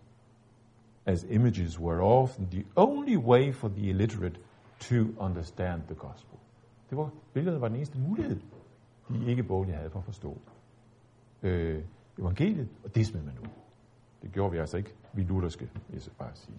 [1.05, 4.39] As images were often the only way for the illiterate
[4.79, 6.39] to understand the gospel.
[6.89, 8.39] Det var, billedet var den eneste mulighed,
[9.09, 10.41] de ikke boglige havde for at forstå
[11.43, 11.83] øh,
[12.19, 13.47] evangeliet, og det smed man ud.
[14.21, 16.57] Det gjorde vi altså ikke, vi lutherske, vil jeg bare sige.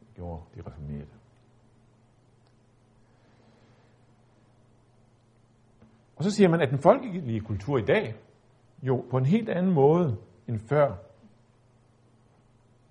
[0.00, 1.06] Det gjorde de reformerede.
[6.16, 8.14] Og så siger man, at den folkelige kultur i dag,
[8.82, 10.16] jo på en helt anden måde
[10.48, 10.96] end før,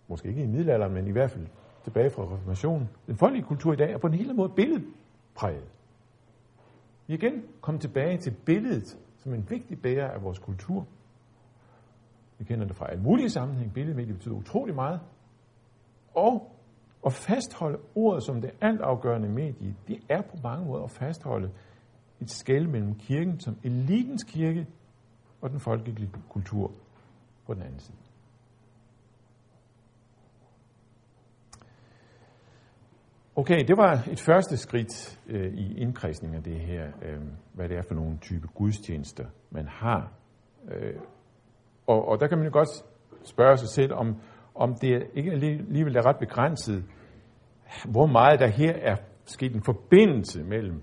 [0.08, 1.48] måske ikke i middelalderen, men i hvert fald
[1.84, 5.68] tilbage fra reformationen, den folkelige kultur i dag er på en helt måde billedpræget.
[7.08, 10.88] Vi er igen kommet tilbage til billedet som en vigtig bærer af vores kultur.
[12.38, 13.74] Vi kender det fra alle mulige sammenhæng.
[13.74, 15.00] Billedmediet betyder utrolig meget.
[16.16, 16.52] Og
[17.06, 21.52] at fastholde ordet som det altafgørende medie, det er på mange måder at fastholde
[22.22, 24.68] et skæld mellem kirken som elitens kirke
[25.42, 26.72] og den folkelige kultur
[27.46, 27.98] på den anden side.
[33.36, 37.22] Okay, det var et første skridt øh, i indkredsningen af det her, øh,
[37.54, 40.12] hvad det er for nogle type gudstjenester, man har.
[40.72, 40.94] Øh,
[41.88, 42.70] og, og der kan man jo godt
[43.24, 44.16] spørge sig selv, om,
[44.56, 46.84] om det ikke alligevel er ret begrænset,
[47.86, 50.82] hvor meget der her er sket en forbindelse mellem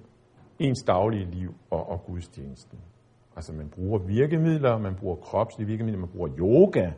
[0.59, 2.79] ens daglige liv og, og gudstjenesten.
[3.37, 6.91] Altså man bruger virkemidler, man bruger kropslige virkemidler, man bruger yoga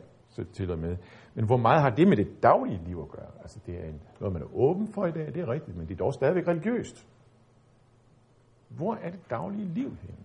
[0.53, 0.97] til og med.
[1.35, 3.31] Men hvor meget har det med det daglige liv at gøre?
[3.41, 5.87] Altså det er en, noget, man er åben for i dag, det er rigtigt, men
[5.87, 7.07] det er dog stadigvæk religiøst.
[8.69, 10.15] Hvor er det daglige liv hen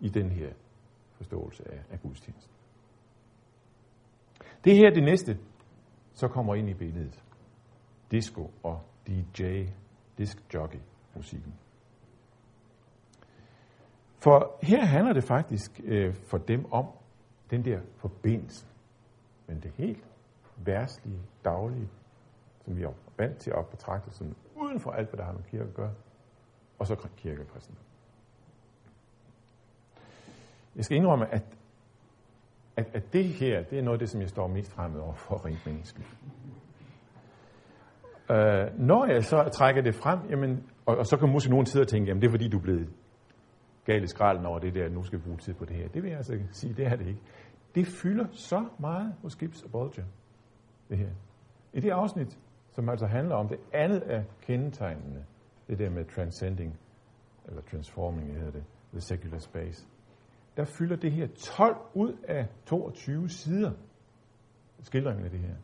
[0.00, 0.52] i den her
[1.12, 2.54] forståelse af, af gudstjenesten?
[4.64, 5.38] Det her er det næste,
[6.12, 7.24] så kommer ind i billedet.
[8.10, 9.66] Disco og DJ,
[10.18, 10.78] disc jockey
[11.16, 11.54] musikken.
[14.18, 16.86] For her handler det faktisk øh, for dem om
[17.50, 18.66] den der forbindelse.
[19.50, 20.04] Men det helt
[20.56, 21.88] værtslige, daglige,
[22.64, 25.42] som vi er vant til at betragte som uden for alt, hvad der har med
[25.42, 25.94] kirke at gøre,
[26.78, 27.46] og så kirke.
[30.76, 31.42] Jeg skal indrømme, at,
[32.76, 35.14] at, at det her, det er noget af det, som jeg står mest fremmed over
[35.14, 36.08] for rent menneskeligt.
[38.30, 41.82] Uh, når jeg så trækker det frem, jamen, og, og så kan måske nogen sidde
[41.82, 42.88] og tænke, jamen det er fordi, du er blevet
[43.84, 45.88] gal i skralden over det der, nu skal vi bruge tid på det her.
[45.88, 47.20] Det vil jeg altså sige, det er det ikke.
[47.74, 50.04] Det fylder så meget hos Gibbs og Bolger,
[50.88, 51.10] det her.
[51.72, 52.38] I det afsnit,
[52.72, 55.24] som altså handler om det andet af kendetegnene,
[55.68, 56.78] det der med transcending,
[57.46, 59.86] eller transforming, hedder det, the secular space,
[60.56, 63.72] der fylder det her 12 ud af 22 sider
[64.82, 65.54] skildringen af det her.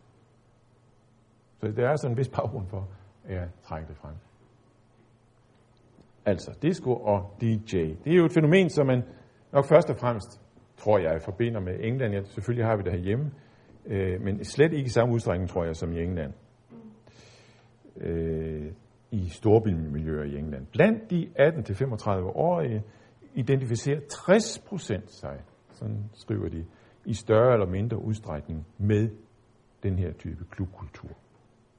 [1.60, 2.88] Så det er sådan en vis baggrund for,
[3.24, 4.14] at jeg trækker det frem.
[6.26, 7.76] Altså, disco og DJ.
[8.04, 9.02] Det er jo et fænomen, som man
[9.52, 10.40] nok først og fremmest,
[10.76, 12.14] tror jeg, forbinder med England.
[12.14, 13.30] Ja, selvfølgelig har vi det herhjemme,
[13.86, 16.32] øh, men slet ikke i samme udstrækning, tror jeg, som i England.
[17.96, 18.72] Øh,
[19.10, 20.66] I storbymiljøer i England.
[20.66, 22.82] Blandt de 18-35-årige
[23.34, 26.64] identificerer 60 procent sig, sådan skriver de,
[27.04, 29.08] i større eller mindre udstrækning med
[29.82, 31.10] den her type klubkultur,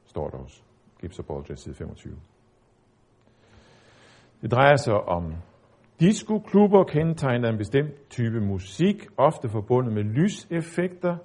[0.05, 0.61] står der også.
[1.01, 2.15] Gibbs og Bolger, side 25.
[4.41, 5.33] Det drejer sig om
[5.99, 11.17] disco-klubber, kendetegnet en bestemt type musik, ofte forbundet med lyseffekter,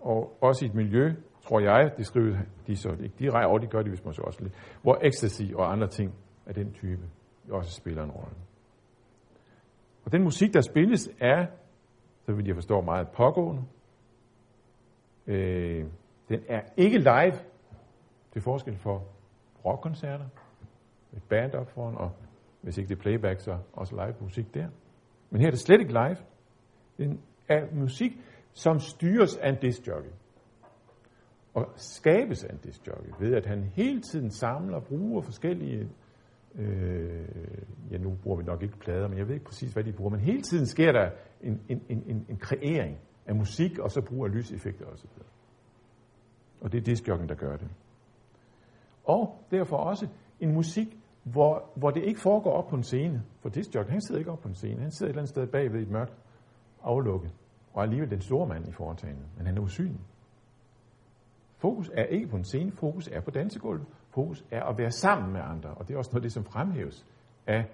[0.00, 3.70] og også i et miljø, tror jeg, det skriver de så ikke direkte, og det
[3.70, 6.14] gør de hvis man så også lidt, hvor ecstasy og andre ting
[6.46, 7.02] af den type
[7.50, 8.36] også spiller en rolle.
[10.04, 11.46] Og den musik, der spilles, er,
[12.26, 13.62] så vil jeg forstå, meget pågående.
[15.26, 15.84] Øh,
[16.28, 17.34] den er ikke live,
[18.32, 19.04] til forskel for
[19.64, 20.24] rockkoncerter
[21.16, 22.12] et band op foran, og
[22.62, 24.68] hvis ikke det er playback, så også live musik der.
[25.30, 26.16] Men her er det slet ikke live.
[26.98, 27.18] Det
[27.48, 28.12] er musik,
[28.52, 30.10] som styres af en discjockey.
[31.54, 35.90] Og skabes af en discjockey, ved at han hele tiden samler og bruger forskellige,
[36.54, 37.28] øh,
[37.90, 40.10] ja nu bruger vi nok ikke plader, men jeg ved ikke præcis, hvad de bruger,
[40.10, 44.28] men hele tiden sker der en, en, en, en kreering af musik, og så bruger
[44.28, 45.08] lyseffekter osv.
[46.60, 47.68] Og det er discjockeyen, der gør det.
[49.04, 50.08] Og derfor også
[50.40, 53.22] en musik, hvor, hvor det ikke foregår op på en scene.
[53.40, 54.82] For discjock, han sidder ikke op på en scene.
[54.82, 56.14] Han sidder et eller andet sted bagved et mørkt
[56.82, 57.30] aflukke.
[57.72, 59.26] Og alligevel den store mand i foretagendet.
[59.36, 60.00] Men han er usynlig.
[61.58, 63.86] Fokus er ikke på en scene, fokus er på dansegulvet.
[64.10, 65.70] Fokus er at være sammen med andre.
[65.70, 67.06] Og det er også noget af det, som fremhæves
[67.46, 67.64] af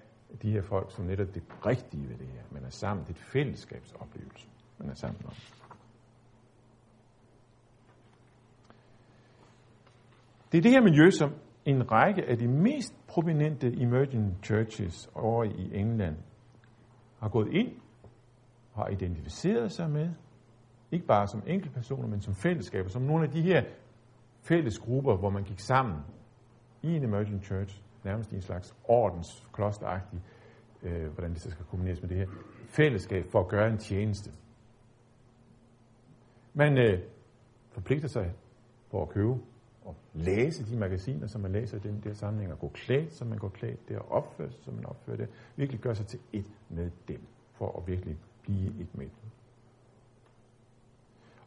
[0.43, 2.43] de her folk, som netop det rigtige ved det her.
[2.51, 3.07] Man er sammen.
[3.07, 5.33] Det er et fællesskabsoplevelse, man er sammen om.
[10.53, 11.31] Det er det her miljø, som
[11.67, 16.17] en række af de mest prominente emerging churches over i England
[17.19, 17.73] har gået ind
[18.73, 20.11] og har identificeret sig med,
[20.91, 23.65] ikke bare som enkeltpersoner, men som fællesskaber, som nogle af de her
[24.43, 25.97] fælles grupper, hvor man gik sammen
[26.83, 30.21] i en emerging church, nærmest i en slags ordens, klosteragtig,
[30.83, 32.27] øh, hvordan det så skal kombineres med det her,
[32.69, 34.31] fællesskab for at gøre en tjeneste.
[36.55, 37.01] Man øh,
[37.71, 38.33] forpligter sig
[38.91, 39.39] på at købe
[39.87, 43.29] og læse de magasiner, som man læser i den der sammenhæng, og gå klædt, som
[43.29, 46.21] man går klædt, der, og opføre sig, som man opfører det, virkelig gøre sig til
[46.33, 47.21] et med dem,
[47.53, 49.31] for at virkelig blive et med dem.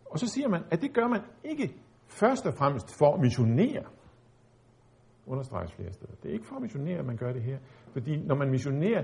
[0.05, 1.75] Og så siger man, at det gør man ikke
[2.07, 3.83] først og fremmest for at missionere.
[5.27, 6.13] Understreges flere steder.
[6.23, 7.57] Det er ikke for at missionere, at man gør det her.
[7.91, 9.03] Fordi når man missionerer,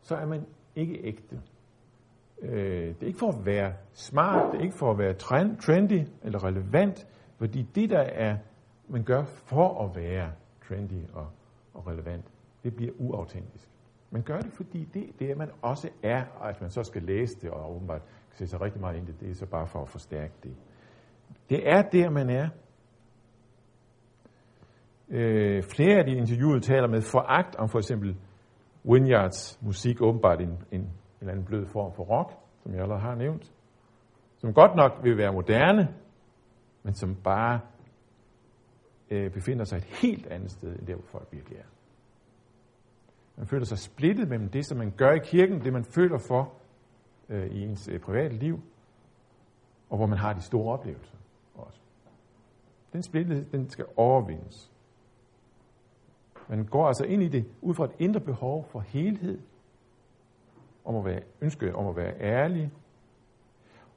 [0.00, 1.40] så er man ikke ægte.
[2.42, 5.14] Øh, det er ikke for at være smart, det er ikke for at være
[5.58, 7.06] trendy eller relevant,
[7.38, 8.36] fordi det, der er,
[8.88, 10.32] man gør for at være
[10.68, 11.28] trendy og,
[11.74, 12.24] og relevant,
[12.64, 13.68] det bliver uautentisk.
[14.10, 17.02] Man gør det, fordi det, det er, man også er, og at man så skal
[17.02, 18.02] læse det og åbenbart
[18.34, 20.56] se sig rigtig meget ind i det, det er så bare for at forstærke det.
[21.50, 22.48] Det er der, man er.
[25.08, 28.16] Øh, flere af de interviewede taler med foragt om for eksempel
[28.84, 33.02] Winyards musik, åbenbart en, en, en eller anden blød form for rock, som jeg allerede
[33.02, 33.52] har nævnt,
[34.36, 35.94] som godt nok vil være moderne,
[36.86, 37.60] men som bare
[39.10, 41.64] øh, befinder sig et helt andet sted, end der, hvor folk virkelig er.
[43.36, 46.52] Man føler sig splittet mellem det, som man gør i kirken, det man føler for
[47.28, 48.60] øh, i ens øh, private liv,
[49.90, 51.16] og hvor man har de store oplevelser
[51.54, 51.80] også.
[52.92, 54.72] Den splittethed, den skal overvindes.
[56.48, 59.40] Man går altså ind i det ud fra et indre behov for helhed,
[60.84, 62.72] om at være, ønske om at være ærlig,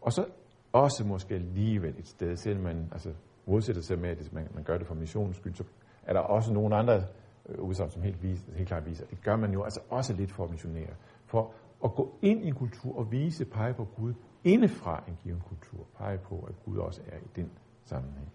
[0.02, 0.25] og så
[0.74, 3.14] også måske alligevel et sted, selvom man altså,
[3.46, 5.64] modsætter sig med, at man, man gør det for missionens skyld, så
[6.04, 7.04] er der også nogle andre
[7.50, 10.14] øh, udsagn, som helt, vis, helt klart viser, at det gør man jo altså også
[10.14, 10.94] lidt for at missionere.
[11.26, 11.54] For
[11.84, 15.88] at gå ind i en kultur og vise, pege på Gud indefra en given kultur.
[15.98, 17.52] Pege på, at Gud også er i den
[17.86, 18.32] sammenhæng.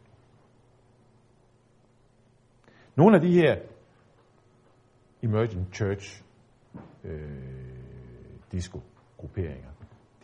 [2.97, 3.57] Nogle af de her
[5.23, 6.25] emerging church
[7.05, 7.75] øh,
[8.53, 9.71] disco-grupperinger,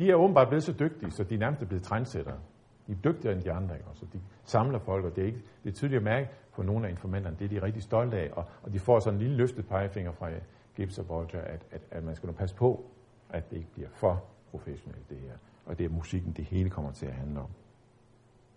[0.00, 2.38] de er åbenbart blevet så dygtige, så de er nærmest blevet trendsættere.
[2.86, 3.88] De er dygtigere end de andre, ikke?
[3.94, 6.86] Så de samler folk, og det er, ikke, det er tydeligt at mærke på nogle
[6.86, 9.36] af informanterne, det er de rigtig stolte af, og, og de får sådan en lille
[9.36, 10.40] løftet pegefinger fra øh,
[10.76, 12.84] Gibbs og Bolger, at, at, at man skal nu passe på,
[13.30, 15.32] at det ikke bliver for professionelt det her,
[15.66, 17.48] og det er musikken, det hele kommer til at handle om.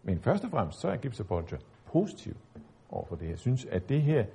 [0.03, 2.33] Men først og fremmest, så er Gibbs og Bolger positiv
[2.89, 3.31] over for det her.
[3.31, 4.25] Jeg synes, at det her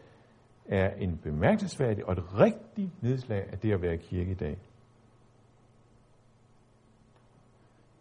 [0.68, 4.58] er en bemærkelsesværdig og et rigtigt nedslag af det at være kirke i dag.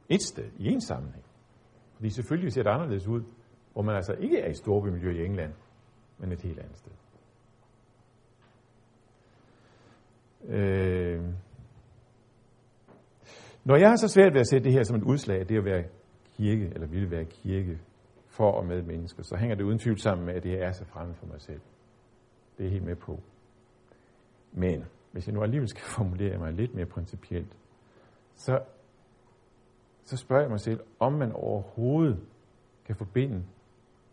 [0.10, 1.26] Et sted, i en sammenhæng.
[1.96, 3.24] Fordi selvfølgelig ser det anderledes ud,
[3.74, 5.54] hvor man altså ikke er i storbymiljø i England,
[6.17, 6.91] men et helt andet sted.
[10.48, 11.24] Øh.
[13.63, 15.58] Når jeg har så svært ved at sætte det her som et udslag af det
[15.58, 15.84] at være
[16.38, 17.80] kirke, eller ville være kirke
[18.28, 20.86] for og med mennesker, så hænger det uden tvivl sammen med, at det er så
[20.86, 21.62] fremme for mig selv.
[22.58, 23.20] Det er helt med på.
[24.52, 27.58] Men hvis jeg nu alligevel skal formulere mig lidt mere principielt,
[28.36, 28.60] så
[30.08, 32.20] så spørger jeg mig selv, om man overhovedet
[32.86, 33.43] kan forbinde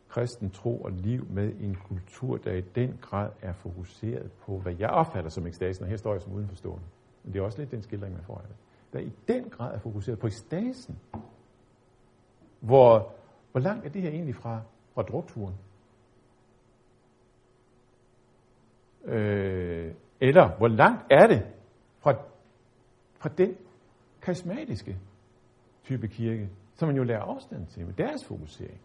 [0.09, 4.75] kristen tro og liv med en kultur, der i den grad er fokuseret på, hvad
[4.79, 6.85] jeg opfatter som ekstasen, og her står jeg som udenforstående.
[7.23, 8.57] Men det er også lidt den skildring, man får af det.
[8.93, 10.99] Der i den grad er fokuseret på ekstasen.
[12.61, 13.15] Hvor,
[13.53, 14.61] hvor langt er det her egentlig fra,
[14.95, 15.55] fra drukturen?
[19.05, 21.47] Øh, eller hvor langt er det
[22.01, 22.13] fra,
[23.15, 23.57] fra den
[24.23, 24.99] karismatiske
[25.85, 28.81] type kirke, som man jo lærer afstand til med deres fokusering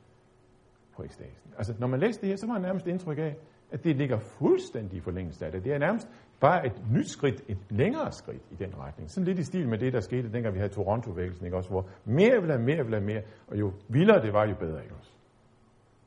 [0.95, 1.53] på ekstasen.
[1.57, 3.35] Altså, når man læser det her, så har man nærmest indtryk af,
[3.71, 5.63] at det ligger fuldstændig i forlængelse af det.
[5.63, 6.07] Det er nærmest
[6.39, 9.11] bare et nyt skridt, et længere skridt i den retning.
[9.11, 11.89] Sådan lidt i stil med det, der skete, dengang vi havde Toronto-vækkelsen, ikke også, hvor
[12.05, 14.95] mere vil have mere, vil have mere, og jo vildere det var, jo bedre, ikke
[14.95, 15.11] også.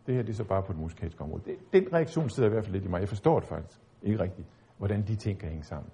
[0.06, 1.42] Det her, det er så bare på et musikalsk område.
[1.44, 3.00] Det, den reaktion sidder i hvert fald lidt i mig.
[3.00, 5.90] Jeg forstår det faktisk ikke rigtigt, hvordan de ting kan hænge sammen.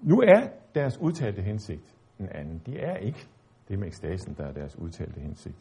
[0.00, 2.62] Nu er deres udtalte hensigt, en anden.
[2.66, 3.28] De er ikke
[3.68, 5.56] det med ekstasen, der er deres udtalte hensigt.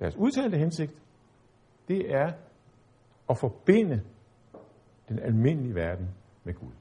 [0.00, 0.92] Deres udtalte hensigt,
[1.88, 2.32] det er
[3.30, 4.02] at forbinde
[5.08, 6.08] den almindelige verden
[6.44, 6.72] med Gud.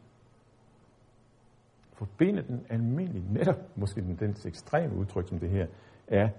[1.93, 5.67] Forbinde den almindelige, netop måske den, den ekstreme udtryk, som det her
[6.07, 6.29] er,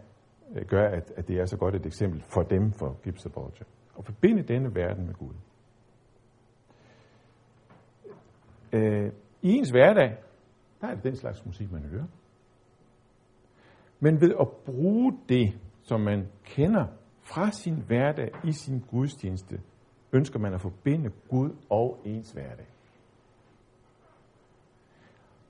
[0.55, 3.33] øh, gør, at, at det er så godt et eksempel for dem, for Gibbs og
[3.33, 3.65] Borgia.
[3.99, 5.35] At forbinde denne verden med Gud.
[8.73, 9.13] Øh,
[9.43, 10.17] I ens hverdag,
[10.83, 12.07] der er det den slags musik, man hører.
[14.01, 16.87] Men ved at bruge det, som man kender
[17.21, 19.61] fra sin hverdag i sin gudstjeneste,
[20.13, 22.67] ønsker man at forbinde Gud og ens hverdag.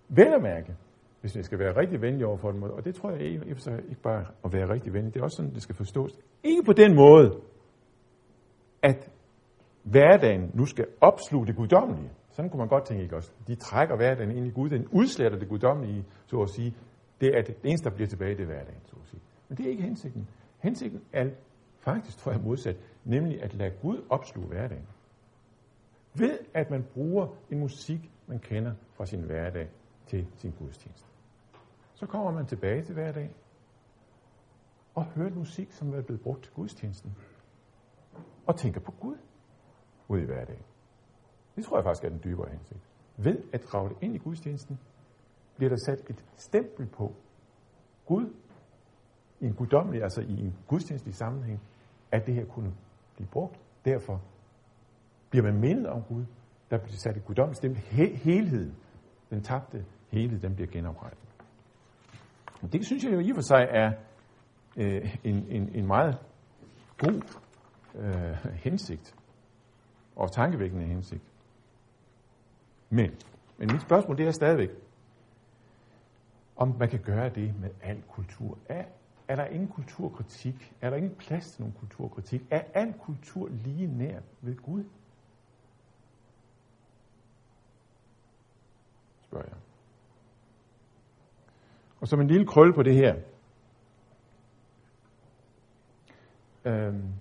[0.08, 0.76] Vel at mærke,
[1.20, 3.46] hvis vi skal være rigtig venlige over for måde, og det tror jeg ikke,
[3.88, 6.18] ikke bare at være rigtig venlig, det er også sådan, det skal forstås.
[6.42, 7.40] Ikke på den måde,
[8.82, 9.10] at
[9.82, 12.10] hverdagen nu skal opsluge det guddommelige.
[12.32, 13.32] Sådan kunne man godt tænke, ikke også?
[13.46, 16.76] De trækker hverdagen ind i Gud, den udsletter det guddommelige, så at sige.
[17.20, 19.20] Det er det eneste, der bliver tilbage, det er hverdagen, så at sige.
[19.48, 20.28] Men det er ikke hensigten.
[20.58, 21.30] Hensigten er
[21.78, 24.86] faktisk, tror jeg, modsat, nemlig at lade Gud opsluge hverdagen.
[26.14, 29.68] Ved at man bruger en musik, man kender fra sin hverdag
[30.06, 31.06] til sin gudstjeneste.
[31.94, 33.30] Så kommer man tilbage til hverdag
[34.94, 37.16] og hører musik, som er blevet brugt til gudstjenesten.
[38.46, 39.16] Og tænker på Gud
[40.08, 40.62] ud i hverdagen.
[41.56, 42.80] Det tror jeg faktisk er den dybere hensigt.
[43.16, 44.78] Ved at drage det ind i gudstjenesten,
[45.56, 47.12] bliver der sat et stempel på
[48.06, 48.32] Gud
[49.40, 51.60] i en guddommelig, altså i en gudstjenestelig sammenhæng,
[52.12, 52.72] at det her kunne
[53.16, 53.60] blive brugt.
[53.84, 54.22] Derfor
[55.30, 56.24] bliver man mindet om Gud.
[56.70, 57.82] Der bliver sat et guddommeligt stempel.
[57.82, 58.76] He- helheden,
[59.30, 61.18] den tabte helhed, den bliver genoprettet.
[62.72, 63.92] Det synes jeg jo i og for sig er
[64.76, 66.18] øh, en, en, en meget
[66.98, 67.22] god
[67.94, 69.14] øh, hensigt
[70.16, 71.22] og tankevækkende hensigt.
[72.92, 73.10] Men,
[73.58, 74.70] men mit spørgsmål det er stadigvæk,
[76.56, 78.58] om man kan gøre det med al kultur.
[78.68, 78.84] Er,
[79.28, 80.74] er der ingen kulturkritik?
[80.80, 82.42] Er der ingen plads til nogen kulturkritik?
[82.50, 84.84] Er al kultur lige nær ved Gud?
[89.22, 89.56] Spørger jeg.
[92.00, 93.16] Og som en lille krølle på det her.
[96.64, 97.12] Øhm,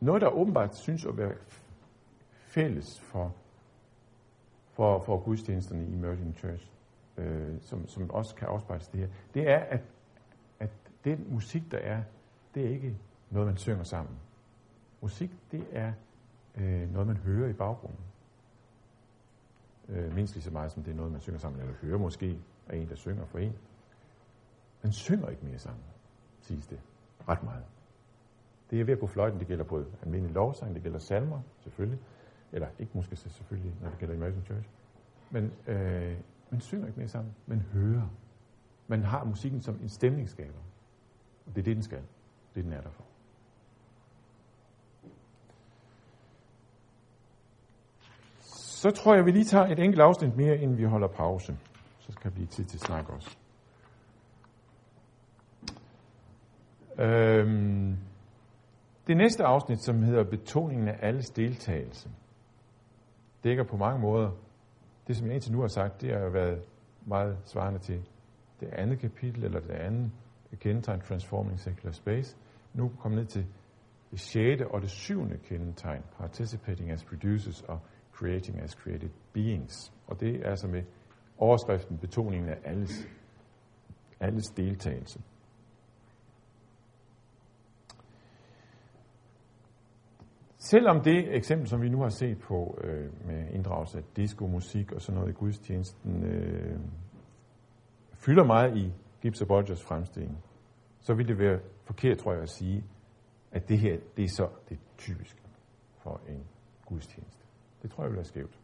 [0.00, 1.34] noget, der åbenbart synes at være
[2.32, 3.34] fælles for,
[4.78, 6.70] for, for gudstjenesterne i Emerging Church,
[7.16, 9.80] øh, som, som også kan afspejles det her, det er, at,
[10.60, 10.70] at
[11.04, 12.02] den musik, der er,
[12.54, 12.96] det er ikke
[13.30, 14.14] noget, man synger sammen.
[15.00, 15.92] Musik, det er
[16.56, 18.00] øh, noget, man hører i baggrunden.
[19.88, 22.38] Øh, mindst lige så meget, som det er noget, man synger sammen, eller hører måske
[22.68, 23.52] af en, der synger for en.
[24.82, 25.84] Man synger ikke mere sammen,
[26.40, 26.80] siges det.
[27.28, 27.64] Ret meget.
[28.70, 31.98] Det er ved at gå fløjten, det gælder både almindelig lovsang, det gælder salmer, selvfølgelig.
[32.52, 34.68] Eller ikke måske selvfølgelig, når det gælder Imagine Church.
[35.30, 36.16] Men øh,
[36.50, 37.34] man synger ikke mere sammen.
[37.46, 38.08] Man hører.
[38.88, 40.58] Man har musikken som en stemningsskaber.
[41.46, 42.02] Og det er det, den skal.
[42.54, 43.04] Det den er der for.
[48.78, 51.58] Så tror jeg, vi lige tager et enkelt afsnit mere, inden vi holder pause.
[51.98, 53.36] Så skal vi blive tid til snak også.
[56.98, 57.96] Øhm,
[59.06, 62.10] det næste afsnit, som hedder Betoningen af alles deltagelse,
[63.44, 64.30] dækker på mange måder
[65.06, 66.62] det, som jeg indtil nu har sagt, det har jo været
[67.06, 68.08] meget svarende til
[68.60, 70.10] det andet kapitel, eller det andet
[70.60, 72.36] kendetegn, Transforming Secular Space.
[72.74, 73.46] Nu kommer ned til
[74.10, 77.80] det sjette og det syvende kendetegn, Participating as Producers og
[78.12, 79.92] Creating as Created Beings.
[80.06, 80.82] Og det er altså med
[81.38, 83.08] overskriften betoningen af alles,
[84.20, 85.20] alles deltagelse.
[90.58, 95.00] Selvom det eksempel, som vi nu har set på øh, med inddragelse af disco-musik og
[95.00, 96.80] sådan noget i gudstjenesten, øh,
[98.12, 98.92] fylder meget i
[99.22, 100.38] Gibbs og Bodgers fremstilling,
[101.00, 102.84] så vil det være forkert, tror jeg, at sige,
[103.52, 105.40] at det her, det er så det typiske
[106.02, 106.44] for en
[106.86, 107.44] gudstjeneste.
[107.82, 108.58] Det tror jeg vil være skævt.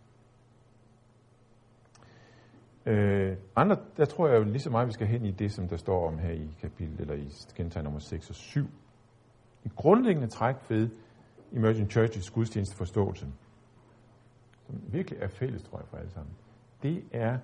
[2.87, 5.69] Øh, andre, der tror jeg jo lige så meget, vi skal hen i det, som
[5.69, 8.61] der står om her i kapitel, eller i kendetegn nummer 6 og 7.
[9.65, 10.91] En grundlæggende træk ved
[11.53, 13.27] Emerging Churches gudstjenesteforståelse,
[14.67, 16.35] som virkelig er fælles, tror jeg, for alle sammen,
[16.83, 17.39] det er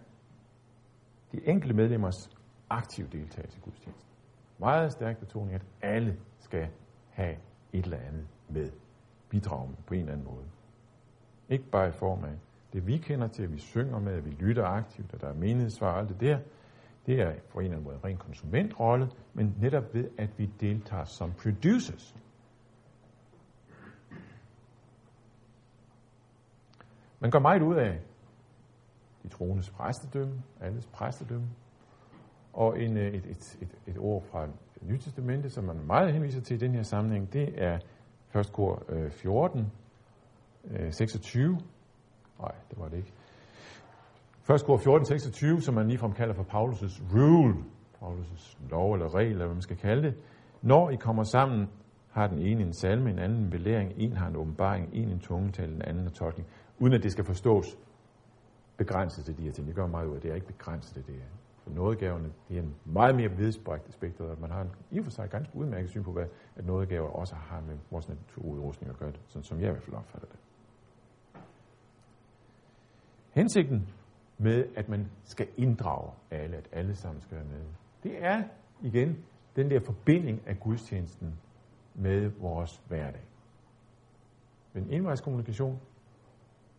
[1.32, 2.30] de enkelte medlemmers
[2.70, 4.10] aktive deltagelse i gudstjenesten.
[4.58, 6.68] Meget stærk betoning, at alle skal
[7.10, 7.36] have
[7.72, 8.70] et eller andet med,
[9.28, 10.44] bidrage på en eller anden måde.
[11.48, 12.38] Ikke bare i form af
[12.72, 15.34] det, vi kender til, at vi synger med, at vi lytter aktivt, at der er
[15.34, 16.38] menighedssvar og alt det der.
[17.06, 20.46] Det er på en eller anden måde en ren konsumentrolle, men netop ved, at vi
[20.60, 22.16] deltager som producers.
[27.20, 28.00] Man gør meget ud af
[29.22, 31.46] de troendes præstedømme, alles præstedømme,
[32.52, 34.46] og en, øh, et, et, et, et ord fra
[34.82, 37.78] Nytestamentet, som man meget henviser til i den her sammenhæng, det er
[38.38, 38.52] 1.
[38.52, 39.72] kor øh, 14,
[40.90, 41.44] 26.
[41.44, 41.58] Øh,
[42.40, 43.12] Nej, det var det ikke.
[44.54, 44.64] 1.
[44.66, 47.54] kor 14, 26, som man ligefrem kalder for Paulus' rule,
[48.02, 50.14] Paulus' lov eller regel, eller hvad man skal kalde det.
[50.62, 51.68] Når I kommer sammen,
[52.10, 55.20] har den ene en salme, en anden en belæring, en har en åbenbaring, en en
[55.20, 56.48] tungetal, en anden en tolkning,
[56.80, 57.78] uden at det skal forstås
[58.76, 59.66] begrænset til de her ting.
[59.66, 61.30] Det gør meget ud af, det er ikke begrænset til det her.
[61.64, 65.04] For nådegaverne, det er en meget mere vidsprægt spektrum, at man har en i og
[65.04, 66.26] for sig ganske udmærket syn på, hvad
[66.56, 69.82] at nådegaver også har med vores naturudrustning at gøre det, sådan som jeg i hvert
[69.82, 70.38] fald opfatter det.
[73.30, 73.88] Hensigten
[74.38, 77.64] med, at man skal inddrage alle, at alle sammen skal være med,
[78.02, 78.42] det er
[78.82, 79.24] igen
[79.56, 81.34] den der forbinding af gudstjenesten
[81.94, 83.22] med vores hverdag.
[84.72, 85.80] Men en envejskommunikation,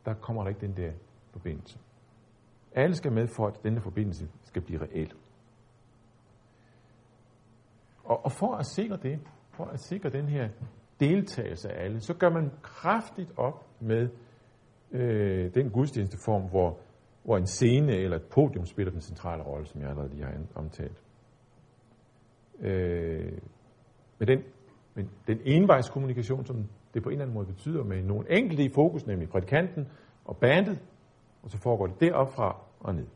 [0.06, 0.91] der kommer der ikke den der
[1.32, 1.80] forbindelse.
[2.76, 5.14] Alle skal med for, at denne forbindelse skal blive reel.
[8.04, 10.49] Og, og for at sikre det, for at sikre den her
[10.99, 14.10] deltagelse af alle, så gør man kraftigt op med
[14.91, 16.80] øh, den gudstjenesteform, hvor,
[17.24, 20.34] hvor en scene eller et podium spiller den centrale rolle, som jeg allerede lige har
[20.56, 21.04] omtalt.
[22.60, 23.38] Øh,
[24.20, 24.43] med den,
[24.95, 28.70] med den envejskommunikation, som det på en eller anden måde betyder, med nogle enkelte i
[28.76, 29.88] fokus, nemlig prædikanten
[30.26, 30.80] og bandet,
[31.44, 33.08] og så foregår det deropfra og ned.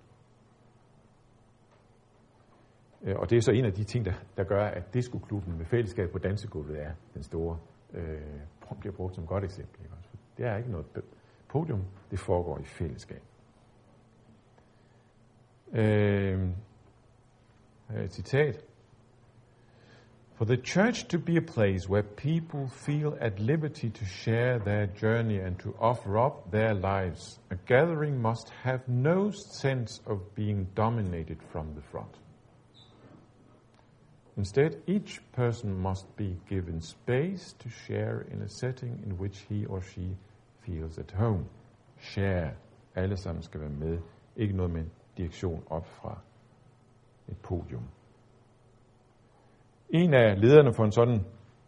[3.04, 5.66] Øh, og det er så en af de ting, der, der gør, at diskoklubben med
[5.66, 7.60] fællesskab på dansegulvet er den store,
[7.94, 8.22] øh,
[8.80, 9.82] bliver brugt som et godt eksempel.
[9.82, 9.96] Ikke?
[10.38, 10.86] Det er ikke noget
[11.50, 13.22] podium, det foregår i fællesskab.
[15.74, 16.50] Øh,
[18.04, 18.66] et citat.
[20.38, 24.88] For the church to be a place where people feel at liberty to share their
[24.88, 30.68] journey and to offer up their lives, a gathering must have no sense of being
[30.76, 32.14] dominated from the front.
[34.36, 39.66] Instead, each person must be given space to share in a setting in which he
[39.66, 40.18] or she
[40.66, 41.48] feels at home.
[42.02, 42.58] Share.
[42.96, 44.00] Alle sammen skal være med.
[44.36, 44.86] Ikke noget med
[45.18, 46.20] direktion op fra
[47.30, 47.88] et podium.
[50.02, 51.20] En af lederne for en sådan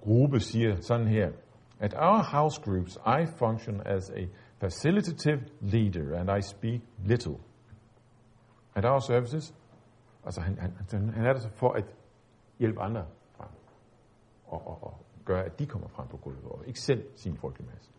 [0.01, 1.27] gruppe siger sådan her,
[1.79, 4.25] At our house groups, I function as a
[4.59, 7.37] facilitative leader, and I speak little.
[8.75, 9.55] At our services,
[10.25, 11.85] altså han, han, han er der så for at
[12.59, 13.05] hjælpe andre
[13.37, 13.49] frem,
[14.45, 17.91] og, og, og gøre, at de kommer frem på gulvet, og ikke selv sin folkemasse.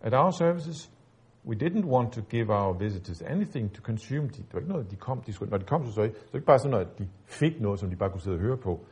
[0.00, 0.92] At our services,
[1.44, 4.28] we didn't want to give our visitors anything to consume.
[4.28, 6.02] De, det var ikke noget, de kom, de skulle, når de kom så, så, så
[6.02, 8.36] det var ikke bare sådan noget, at de fik noget, som de bare kunne sidde
[8.36, 8.86] og høre på.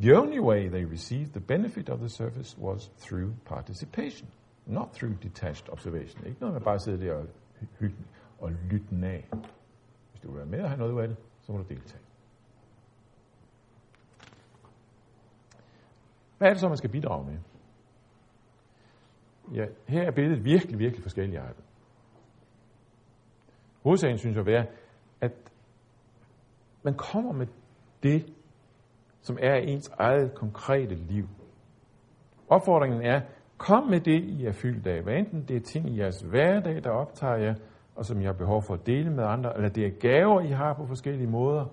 [0.00, 4.28] The only way they received the benefit of the service was through participation,
[4.66, 6.26] not through detached observation.
[6.26, 7.26] Ikke noget med bare at sidde der og,
[7.78, 7.96] hygge
[8.38, 9.28] og lytte af.
[10.10, 12.02] Hvis du vil være med og have noget ud af det, så må du deltage.
[16.38, 17.38] Hvad er det så, man skal bidrage med?
[19.54, 21.62] Ja, her er billedet virkelig, virkelig forskellige arter.
[23.82, 24.66] Hovedsagen synes jeg at være,
[25.20, 25.32] at
[26.82, 27.46] man kommer med
[28.02, 28.34] det,
[29.28, 31.28] som er ens eget konkrete liv.
[32.48, 33.20] Opfordringen er,
[33.58, 35.02] kom med det, I er fyldt af.
[35.02, 37.54] Hvad enten det er ting i jeres hverdag, der optager jer,
[37.96, 40.50] og som I har behov for at dele med andre, eller det er gaver, I
[40.50, 41.66] har på forskellige måder,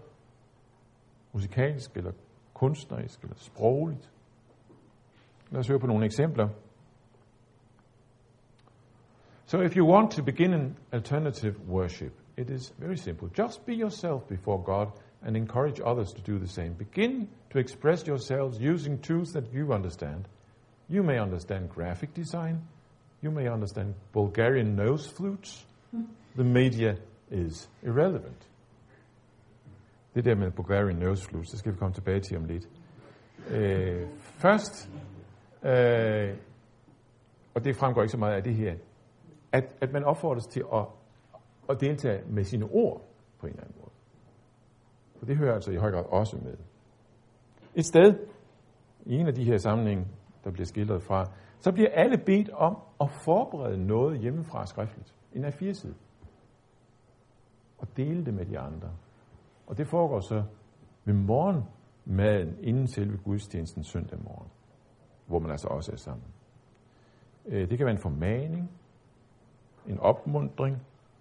[1.33, 2.11] musikalsk, eller
[2.53, 4.11] kunstnerisk, eller sprogligt.
[5.49, 6.49] Lad os høre på nogle eksempler.
[9.45, 13.29] So if you want to begin an alternative worship, it is very simple.
[13.43, 14.87] Just be yourself before God
[15.23, 16.73] and encourage others to do the same.
[16.73, 20.27] Begin to express yourselves using tools that you understand.
[20.89, 22.61] You may understand graphic design.
[23.21, 25.65] You may understand Bulgarian nose flutes.
[26.35, 26.95] The media
[27.31, 28.49] is irrelevant.
[30.15, 32.67] Det der med Bulgarian nose flutes, det skal vi komme tilbage til om lidt.
[33.49, 34.89] Øh, eh, først,
[35.63, 36.35] øh, eh,
[37.53, 38.75] og det fremgår ikke så meget af det her,
[39.51, 40.85] at, at man opfordres til at,
[41.69, 43.01] at deltage med sine ord
[43.39, 43.84] på en eller anden måde.
[45.25, 46.57] For det hører altså i høj grad også med.
[47.75, 48.27] Et sted,
[49.05, 50.07] i en af de her sammenhænge,
[50.43, 51.25] der bliver skildret fra,
[51.59, 55.15] så bliver alle bedt om at forberede noget hjemmefra skriftligt.
[55.33, 55.95] En af fire side.
[57.77, 58.91] Og dele det med de andre.
[59.67, 60.43] Og det foregår så
[61.05, 64.49] ved morgenmaden inden selve gudstjenesten søndag morgen,
[65.27, 66.27] hvor man altså også er sammen.
[67.45, 68.71] Øh, det kan være en formaning,
[69.87, 70.77] en opmundring.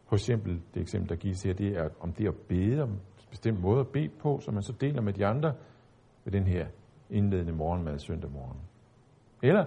[0.08, 3.00] For eksempel, det eksempel, der gives her, det er om det at bede, om
[3.34, 5.54] bestemt måde at bede på, som man så deler med de andre
[6.24, 6.66] ved den her
[7.10, 8.60] indledende morgenmad søndag morgen.
[9.42, 9.64] Eller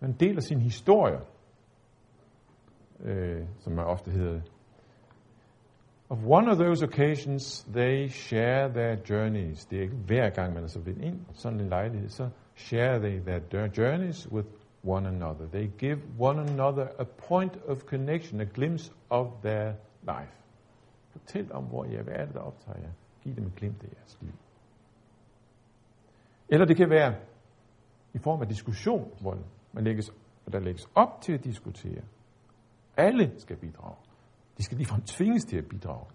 [0.00, 1.20] man deler sin historie,
[3.00, 4.40] øh, som man ofte hedder.
[6.10, 9.66] Of one of those occasions, they share their journeys.
[9.66, 12.98] Det er ikke hver gang, man er så ved ind sådan en lejlighed, så share
[12.98, 14.48] they their journeys with
[14.84, 15.46] one another.
[15.52, 19.72] They give one another a point of connection, a glimpse of their
[20.02, 20.32] life.
[21.28, 22.02] Fortæl om, hvor I er.
[22.02, 22.90] Hvad er det, der optager jer?
[23.22, 24.32] Giv dem et glimt af jeres liv.
[26.48, 27.16] Eller det kan være
[28.14, 29.38] i form af diskussion, hvor
[29.72, 30.12] man lægges,
[30.52, 32.02] der lægges op til at diskutere.
[32.96, 33.96] Alle skal bidrage.
[34.58, 36.06] De skal ligefrem tvinges til at bidrage.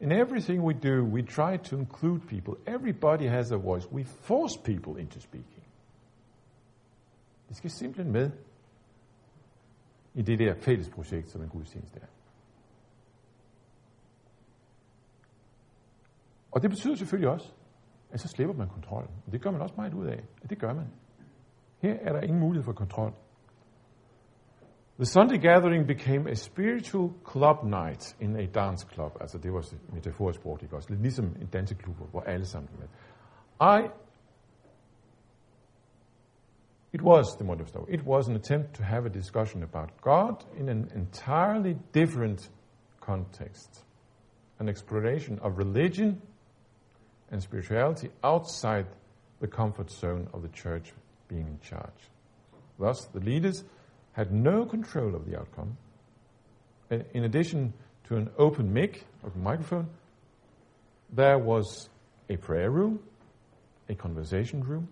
[0.00, 2.54] In everything we do, we try to include people.
[2.74, 3.92] Everybody has a voice.
[3.92, 5.64] We force people into speaking.
[7.48, 8.30] De skal simpelthen med
[10.14, 12.17] i det der fælles projekt, som en gudstjeneste er.
[16.58, 17.52] Og det betyder selvfølgelig også,
[18.10, 19.10] at så slipper man kontrollen.
[19.26, 20.24] Og det gør man også meget ud af.
[20.42, 20.86] At det gør man.
[21.78, 23.12] Her er der ingen mulighed for kontrol.
[24.96, 29.12] The Sunday gathering became a spiritual club night in a dance club.
[29.20, 30.90] Altså det var metaforisk brugt, ikke også?
[30.90, 32.88] Lidt ligesom en danseklub, hvor alle sammen med.
[33.60, 33.90] I
[36.92, 40.34] It was, the må det it was an attempt to have a discussion about God
[40.56, 42.52] in an entirely different
[43.00, 43.86] context.
[44.58, 46.22] An exploration of religion
[47.30, 48.86] and spirituality outside
[49.40, 50.92] the comfort zone of the church
[51.28, 52.10] being in charge.
[52.78, 53.64] Thus, the leaders
[54.12, 55.76] had no control of the outcome.
[56.90, 57.72] In addition
[58.08, 59.88] to an open mic, open microphone,
[61.14, 61.88] there was
[62.30, 63.00] a prayer room,
[63.88, 64.88] a conversation room,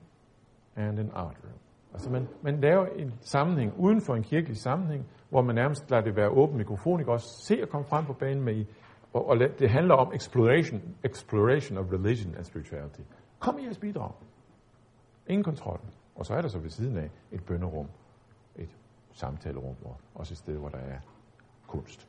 [0.76, 1.59] and an art room.
[1.93, 6.03] Altså man, man laver en sammenhæng uden for en kirkelig sammenhæng, hvor man nærmest lader
[6.03, 8.64] det være åben mikrofon, ikke også se at komme frem på banen med
[9.17, 13.01] og, og det handler om exploration, exploration of religion and spirituality.
[13.39, 14.12] Kom i jeres bidrag.
[15.27, 15.81] Ingen kontrol.
[16.14, 17.89] Og så er der så ved siden af et bønderum,
[18.57, 18.77] et
[19.12, 20.99] samtalerum, og også et sted, hvor der er
[21.67, 22.09] kunst.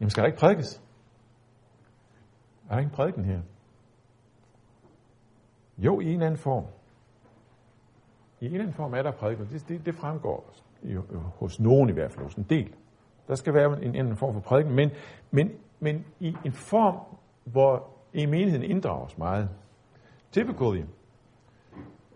[0.00, 0.82] Jamen skal der ikke prædikes?
[2.68, 3.40] Er der ingen prædiken her?
[5.78, 6.64] Jo, i en eller anden form.
[8.40, 9.46] I en eller anden form er der prædiken.
[9.46, 12.74] Det, det, det fremgår jo, hos nogen i hvert fald, hos en del.
[13.28, 14.90] Der skal være en, en anden form for prædiken, men,
[15.30, 15.50] men,
[15.80, 19.48] men i en form, hvor i menigheden inddrages meget.
[20.32, 20.82] Typically,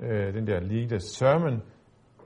[0.01, 1.63] øh, den der leader sermon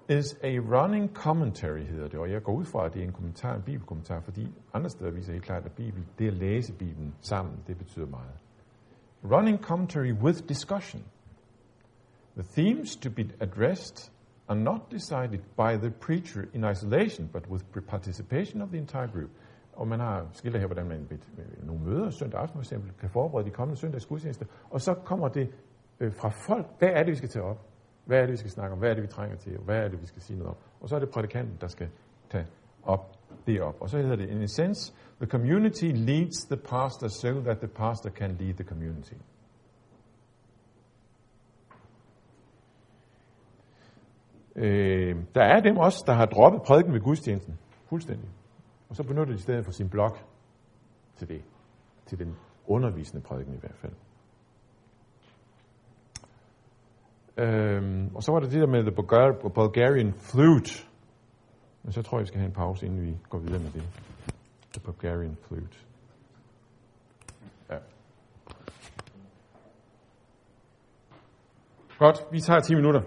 [0.09, 3.13] is a running commentary, hedder det, og jeg går ud fra, at det er en
[3.13, 7.15] kommentar, en bibelkommentar, fordi andre steder viser helt klart, at Bibel, det at læse Bibelen
[7.21, 8.35] sammen, det betyder meget.
[9.25, 11.05] Running commentary with discussion.
[12.37, 14.13] The themes to be addressed
[14.51, 19.31] are not decided by the preacher in isolation, but with participation of the entire group.
[19.73, 21.19] Og man har skildret her, hvordan man ved
[21.63, 25.29] nogle møder søndag aften for eksempel kan forberede de kommende søndags gudstjeneste, og så kommer
[25.29, 25.49] det
[26.01, 26.67] øh, fra folk.
[26.79, 27.67] Hvad er det, vi skal tage op?
[28.05, 28.79] Hvad er det, vi skal snakke om?
[28.79, 29.59] Hvad er det, vi trænger til?
[29.59, 30.57] Hvad er det, vi skal sige noget om?
[30.81, 31.89] Og så er det prædikanten, der skal
[32.31, 32.47] tage
[32.83, 33.77] op det op.
[33.81, 37.69] Og så hedder det, in a sense, the community leads the pastor so that the
[37.69, 39.15] pastor can lead the community.
[44.61, 47.59] Øh, der er dem også, der har droppet prædiken ved gudstjenesten.
[47.89, 48.29] Fuldstændig.
[48.89, 50.17] Og så benytter de i stedet for sin blog
[51.17, 51.43] til det.
[52.07, 52.37] Til den
[52.67, 53.93] undervisende prædiken i hvert fald.
[57.37, 58.95] Øhm, og så var det det der med the
[59.55, 60.71] Bulgarian flute.
[61.83, 63.83] Men så tror jeg, vi skal have en pause, inden vi går videre med det.
[64.73, 65.79] The Bulgarian flute.
[67.71, 67.77] Ja.
[71.99, 73.03] Godt, vi tager 10 minutter.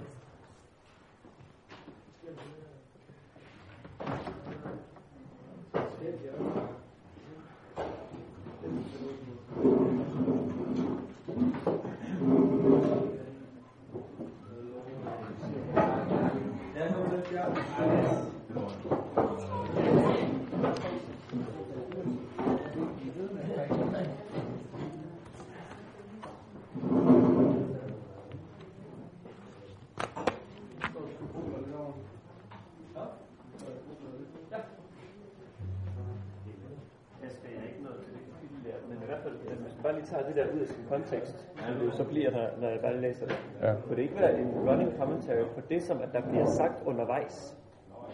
[40.90, 41.50] Kontekst,
[41.92, 43.36] så bliver der, når jeg bare læser det.
[43.62, 43.74] Ja.
[43.84, 47.58] Kunne det ikke være en running commentary på det, som at der bliver sagt undervejs?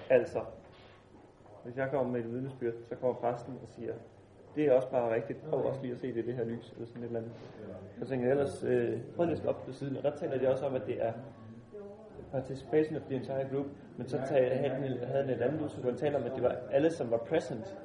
[0.10, 0.40] Altså,
[1.64, 3.94] hvis jeg kommer med et vidnesbyrd, så kommer præsten og siger,
[4.56, 5.50] det er også bare rigtigt.
[5.50, 7.32] Prøv også lige at se det i det her lys, eller sådan et eller andet.
[8.00, 10.66] Så tænker jeg ellers, øh, prøv at op på siden, og der taler de også
[10.66, 11.14] om, at det er
[12.32, 13.66] participation of the entire group,
[13.98, 16.44] men så tager, havde, den, havde den et andet udtryk, hvor taler om, at det
[16.44, 17.78] var alle, som var present.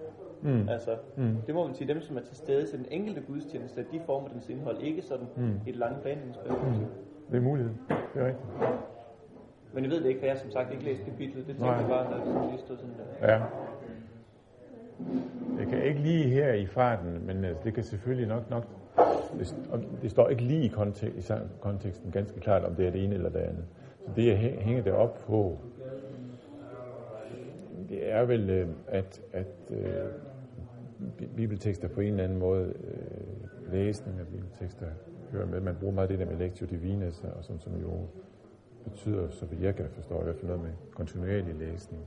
[0.44, 0.68] Mm.
[0.68, 1.36] Altså, mm.
[1.46, 4.28] det må man sige, dem som er til stede til den enkelte gudstjeneste, de former
[4.28, 5.60] dens indhold, ikke sådan mm.
[5.66, 6.82] et langt planlægningsperspektiv.
[6.82, 7.30] Mm.
[7.30, 7.72] Det er mulighed.
[8.14, 8.46] Det er rigtigt.
[9.74, 11.46] Men jeg ved det ikke, for jeg som sagt ikke læst kapitlet.
[11.46, 13.28] Det tænkte jeg bare, når det lige stod sådan der.
[13.28, 13.42] Ja.
[15.58, 18.64] Jeg kan ikke lige her i farten, men altså, det kan selvfølgelig nok, nok
[19.38, 19.54] det,
[20.02, 21.22] det står ikke lige i, kontek, i
[21.60, 23.64] konteksten ganske klart, om det er det ene eller det andet.
[24.04, 25.58] Så det, jeg hænger det op på,
[27.88, 29.86] det er vel, øh, at, at øh,
[31.36, 34.86] bibeltekster på en eller anden måde, øh, læsning af bibeltekster,
[35.32, 35.60] hører med.
[35.60, 38.06] Man bruger meget det der med lectio divina, og som, som jo
[38.84, 42.02] betyder, så vidt jeg kan forstå, i hvert fald noget med kontinuerlig læsning.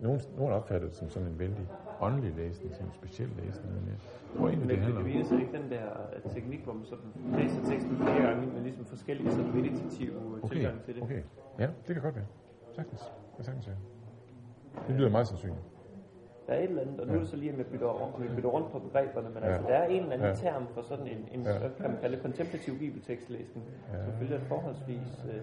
[0.00, 1.66] Nogle, nogle opfatter det som sådan en vældig
[2.00, 3.74] åndelig læsning, som en speciel læsning.
[3.74, 3.98] Men jeg
[4.36, 5.06] tror egentlig, det handler om...
[5.06, 5.86] Men det ikke den der
[6.34, 10.54] teknik, hvor man sådan læser teksten flere gange, men ligesom forskellige sådan meditative okay.
[10.54, 11.02] tilgang til det.
[11.02, 11.22] Okay,
[11.58, 12.26] ja, det kan godt være.
[12.72, 13.00] Sagtens.
[13.36, 13.76] Det sagtens være.
[14.88, 15.64] Det lyder meget sandsynligt.
[16.50, 18.22] Der er et eller andet, og nu er det så lige, at vi bytter, om
[18.22, 19.48] vi bytter rundt på begreberne, men ja.
[19.48, 20.34] altså, der er en eller anden ja.
[20.34, 21.58] term for sådan en, en ja.
[21.58, 24.04] kan man kalde kontemplativ bibeltekstlæsning, ja.
[24.04, 25.42] selvfølgelig er forholdsvis øh,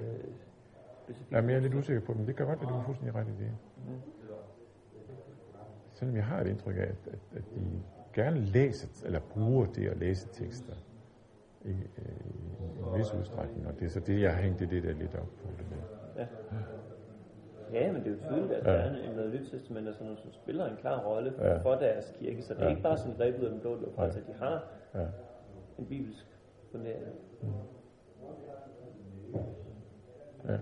[1.04, 1.32] specifikt.
[1.32, 2.26] Jamen, jeg er lidt usikker på dem.
[2.26, 3.52] Det kan godt være, du er fuldstændig ret i det.
[3.78, 4.02] Mm.
[5.94, 7.62] Selvom jeg har et indtryk af, at, at, at de
[8.14, 10.74] gerne læser, eller bruger det at læse tekster
[11.66, 14.70] i, i, i en vis udstrækning, og det er så det, jeg har hængt det,
[14.70, 15.48] det der lidt op på.
[15.58, 16.22] Det der.
[16.22, 16.28] Ja.
[17.74, 18.72] Ja, men det er jo tydeligt, at ja.
[18.72, 21.58] der er en noget nyt testament, som, som spiller en klar rolle for, ja.
[21.58, 22.42] for deres kirke.
[22.42, 22.70] Så det er ja.
[22.70, 24.64] ikke bare sådan grebet ud af den blå luft, altså de har
[24.96, 25.06] ja.
[25.80, 26.26] en bibelsk
[26.72, 27.16] fundering.
[27.42, 27.48] Mm.
[30.50, 30.58] Ja.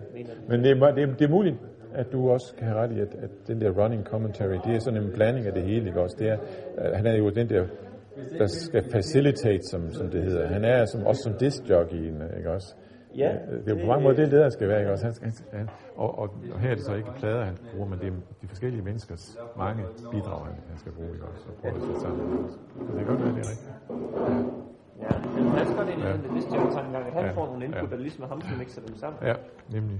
[0.49, 1.55] Men det er, det, er, det er muligt,
[1.93, 4.79] at du også kan have ret i, at, at den der running commentary, det er
[4.79, 6.15] sådan en blanding af det hele, ikke også?
[6.19, 6.37] Det er,
[6.95, 7.67] han er jo den der,
[8.39, 10.47] der skal facilitate, som, som det hedder.
[10.47, 12.75] Han er som, også som disc jockey, ikke også?
[13.17, 13.31] Ja.
[13.65, 15.05] Det er jo på mange måder det, det der skal være, ikke også?
[15.05, 18.07] Han, han, og, og, og, her er det så ikke plader, han bruger, men det
[18.07, 18.11] er
[18.41, 21.45] de forskellige menneskers mange bidrag, han, han skal bruge, ikke også?
[21.47, 22.49] Og prøve at sætte sammen.
[22.49, 22.57] Så
[22.87, 23.71] det kan godt være, det er rigtigt.
[25.01, 26.13] Ja, men passer godt ind i ja.
[26.13, 27.31] den bevidste tankegang, at han ja.
[27.31, 27.95] får nogle input, ja.
[27.95, 29.19] der ligesom er ham, som mixer dem sammen.
[29.27, 29.35] Ja,
[29.71, 29.99] nemlig.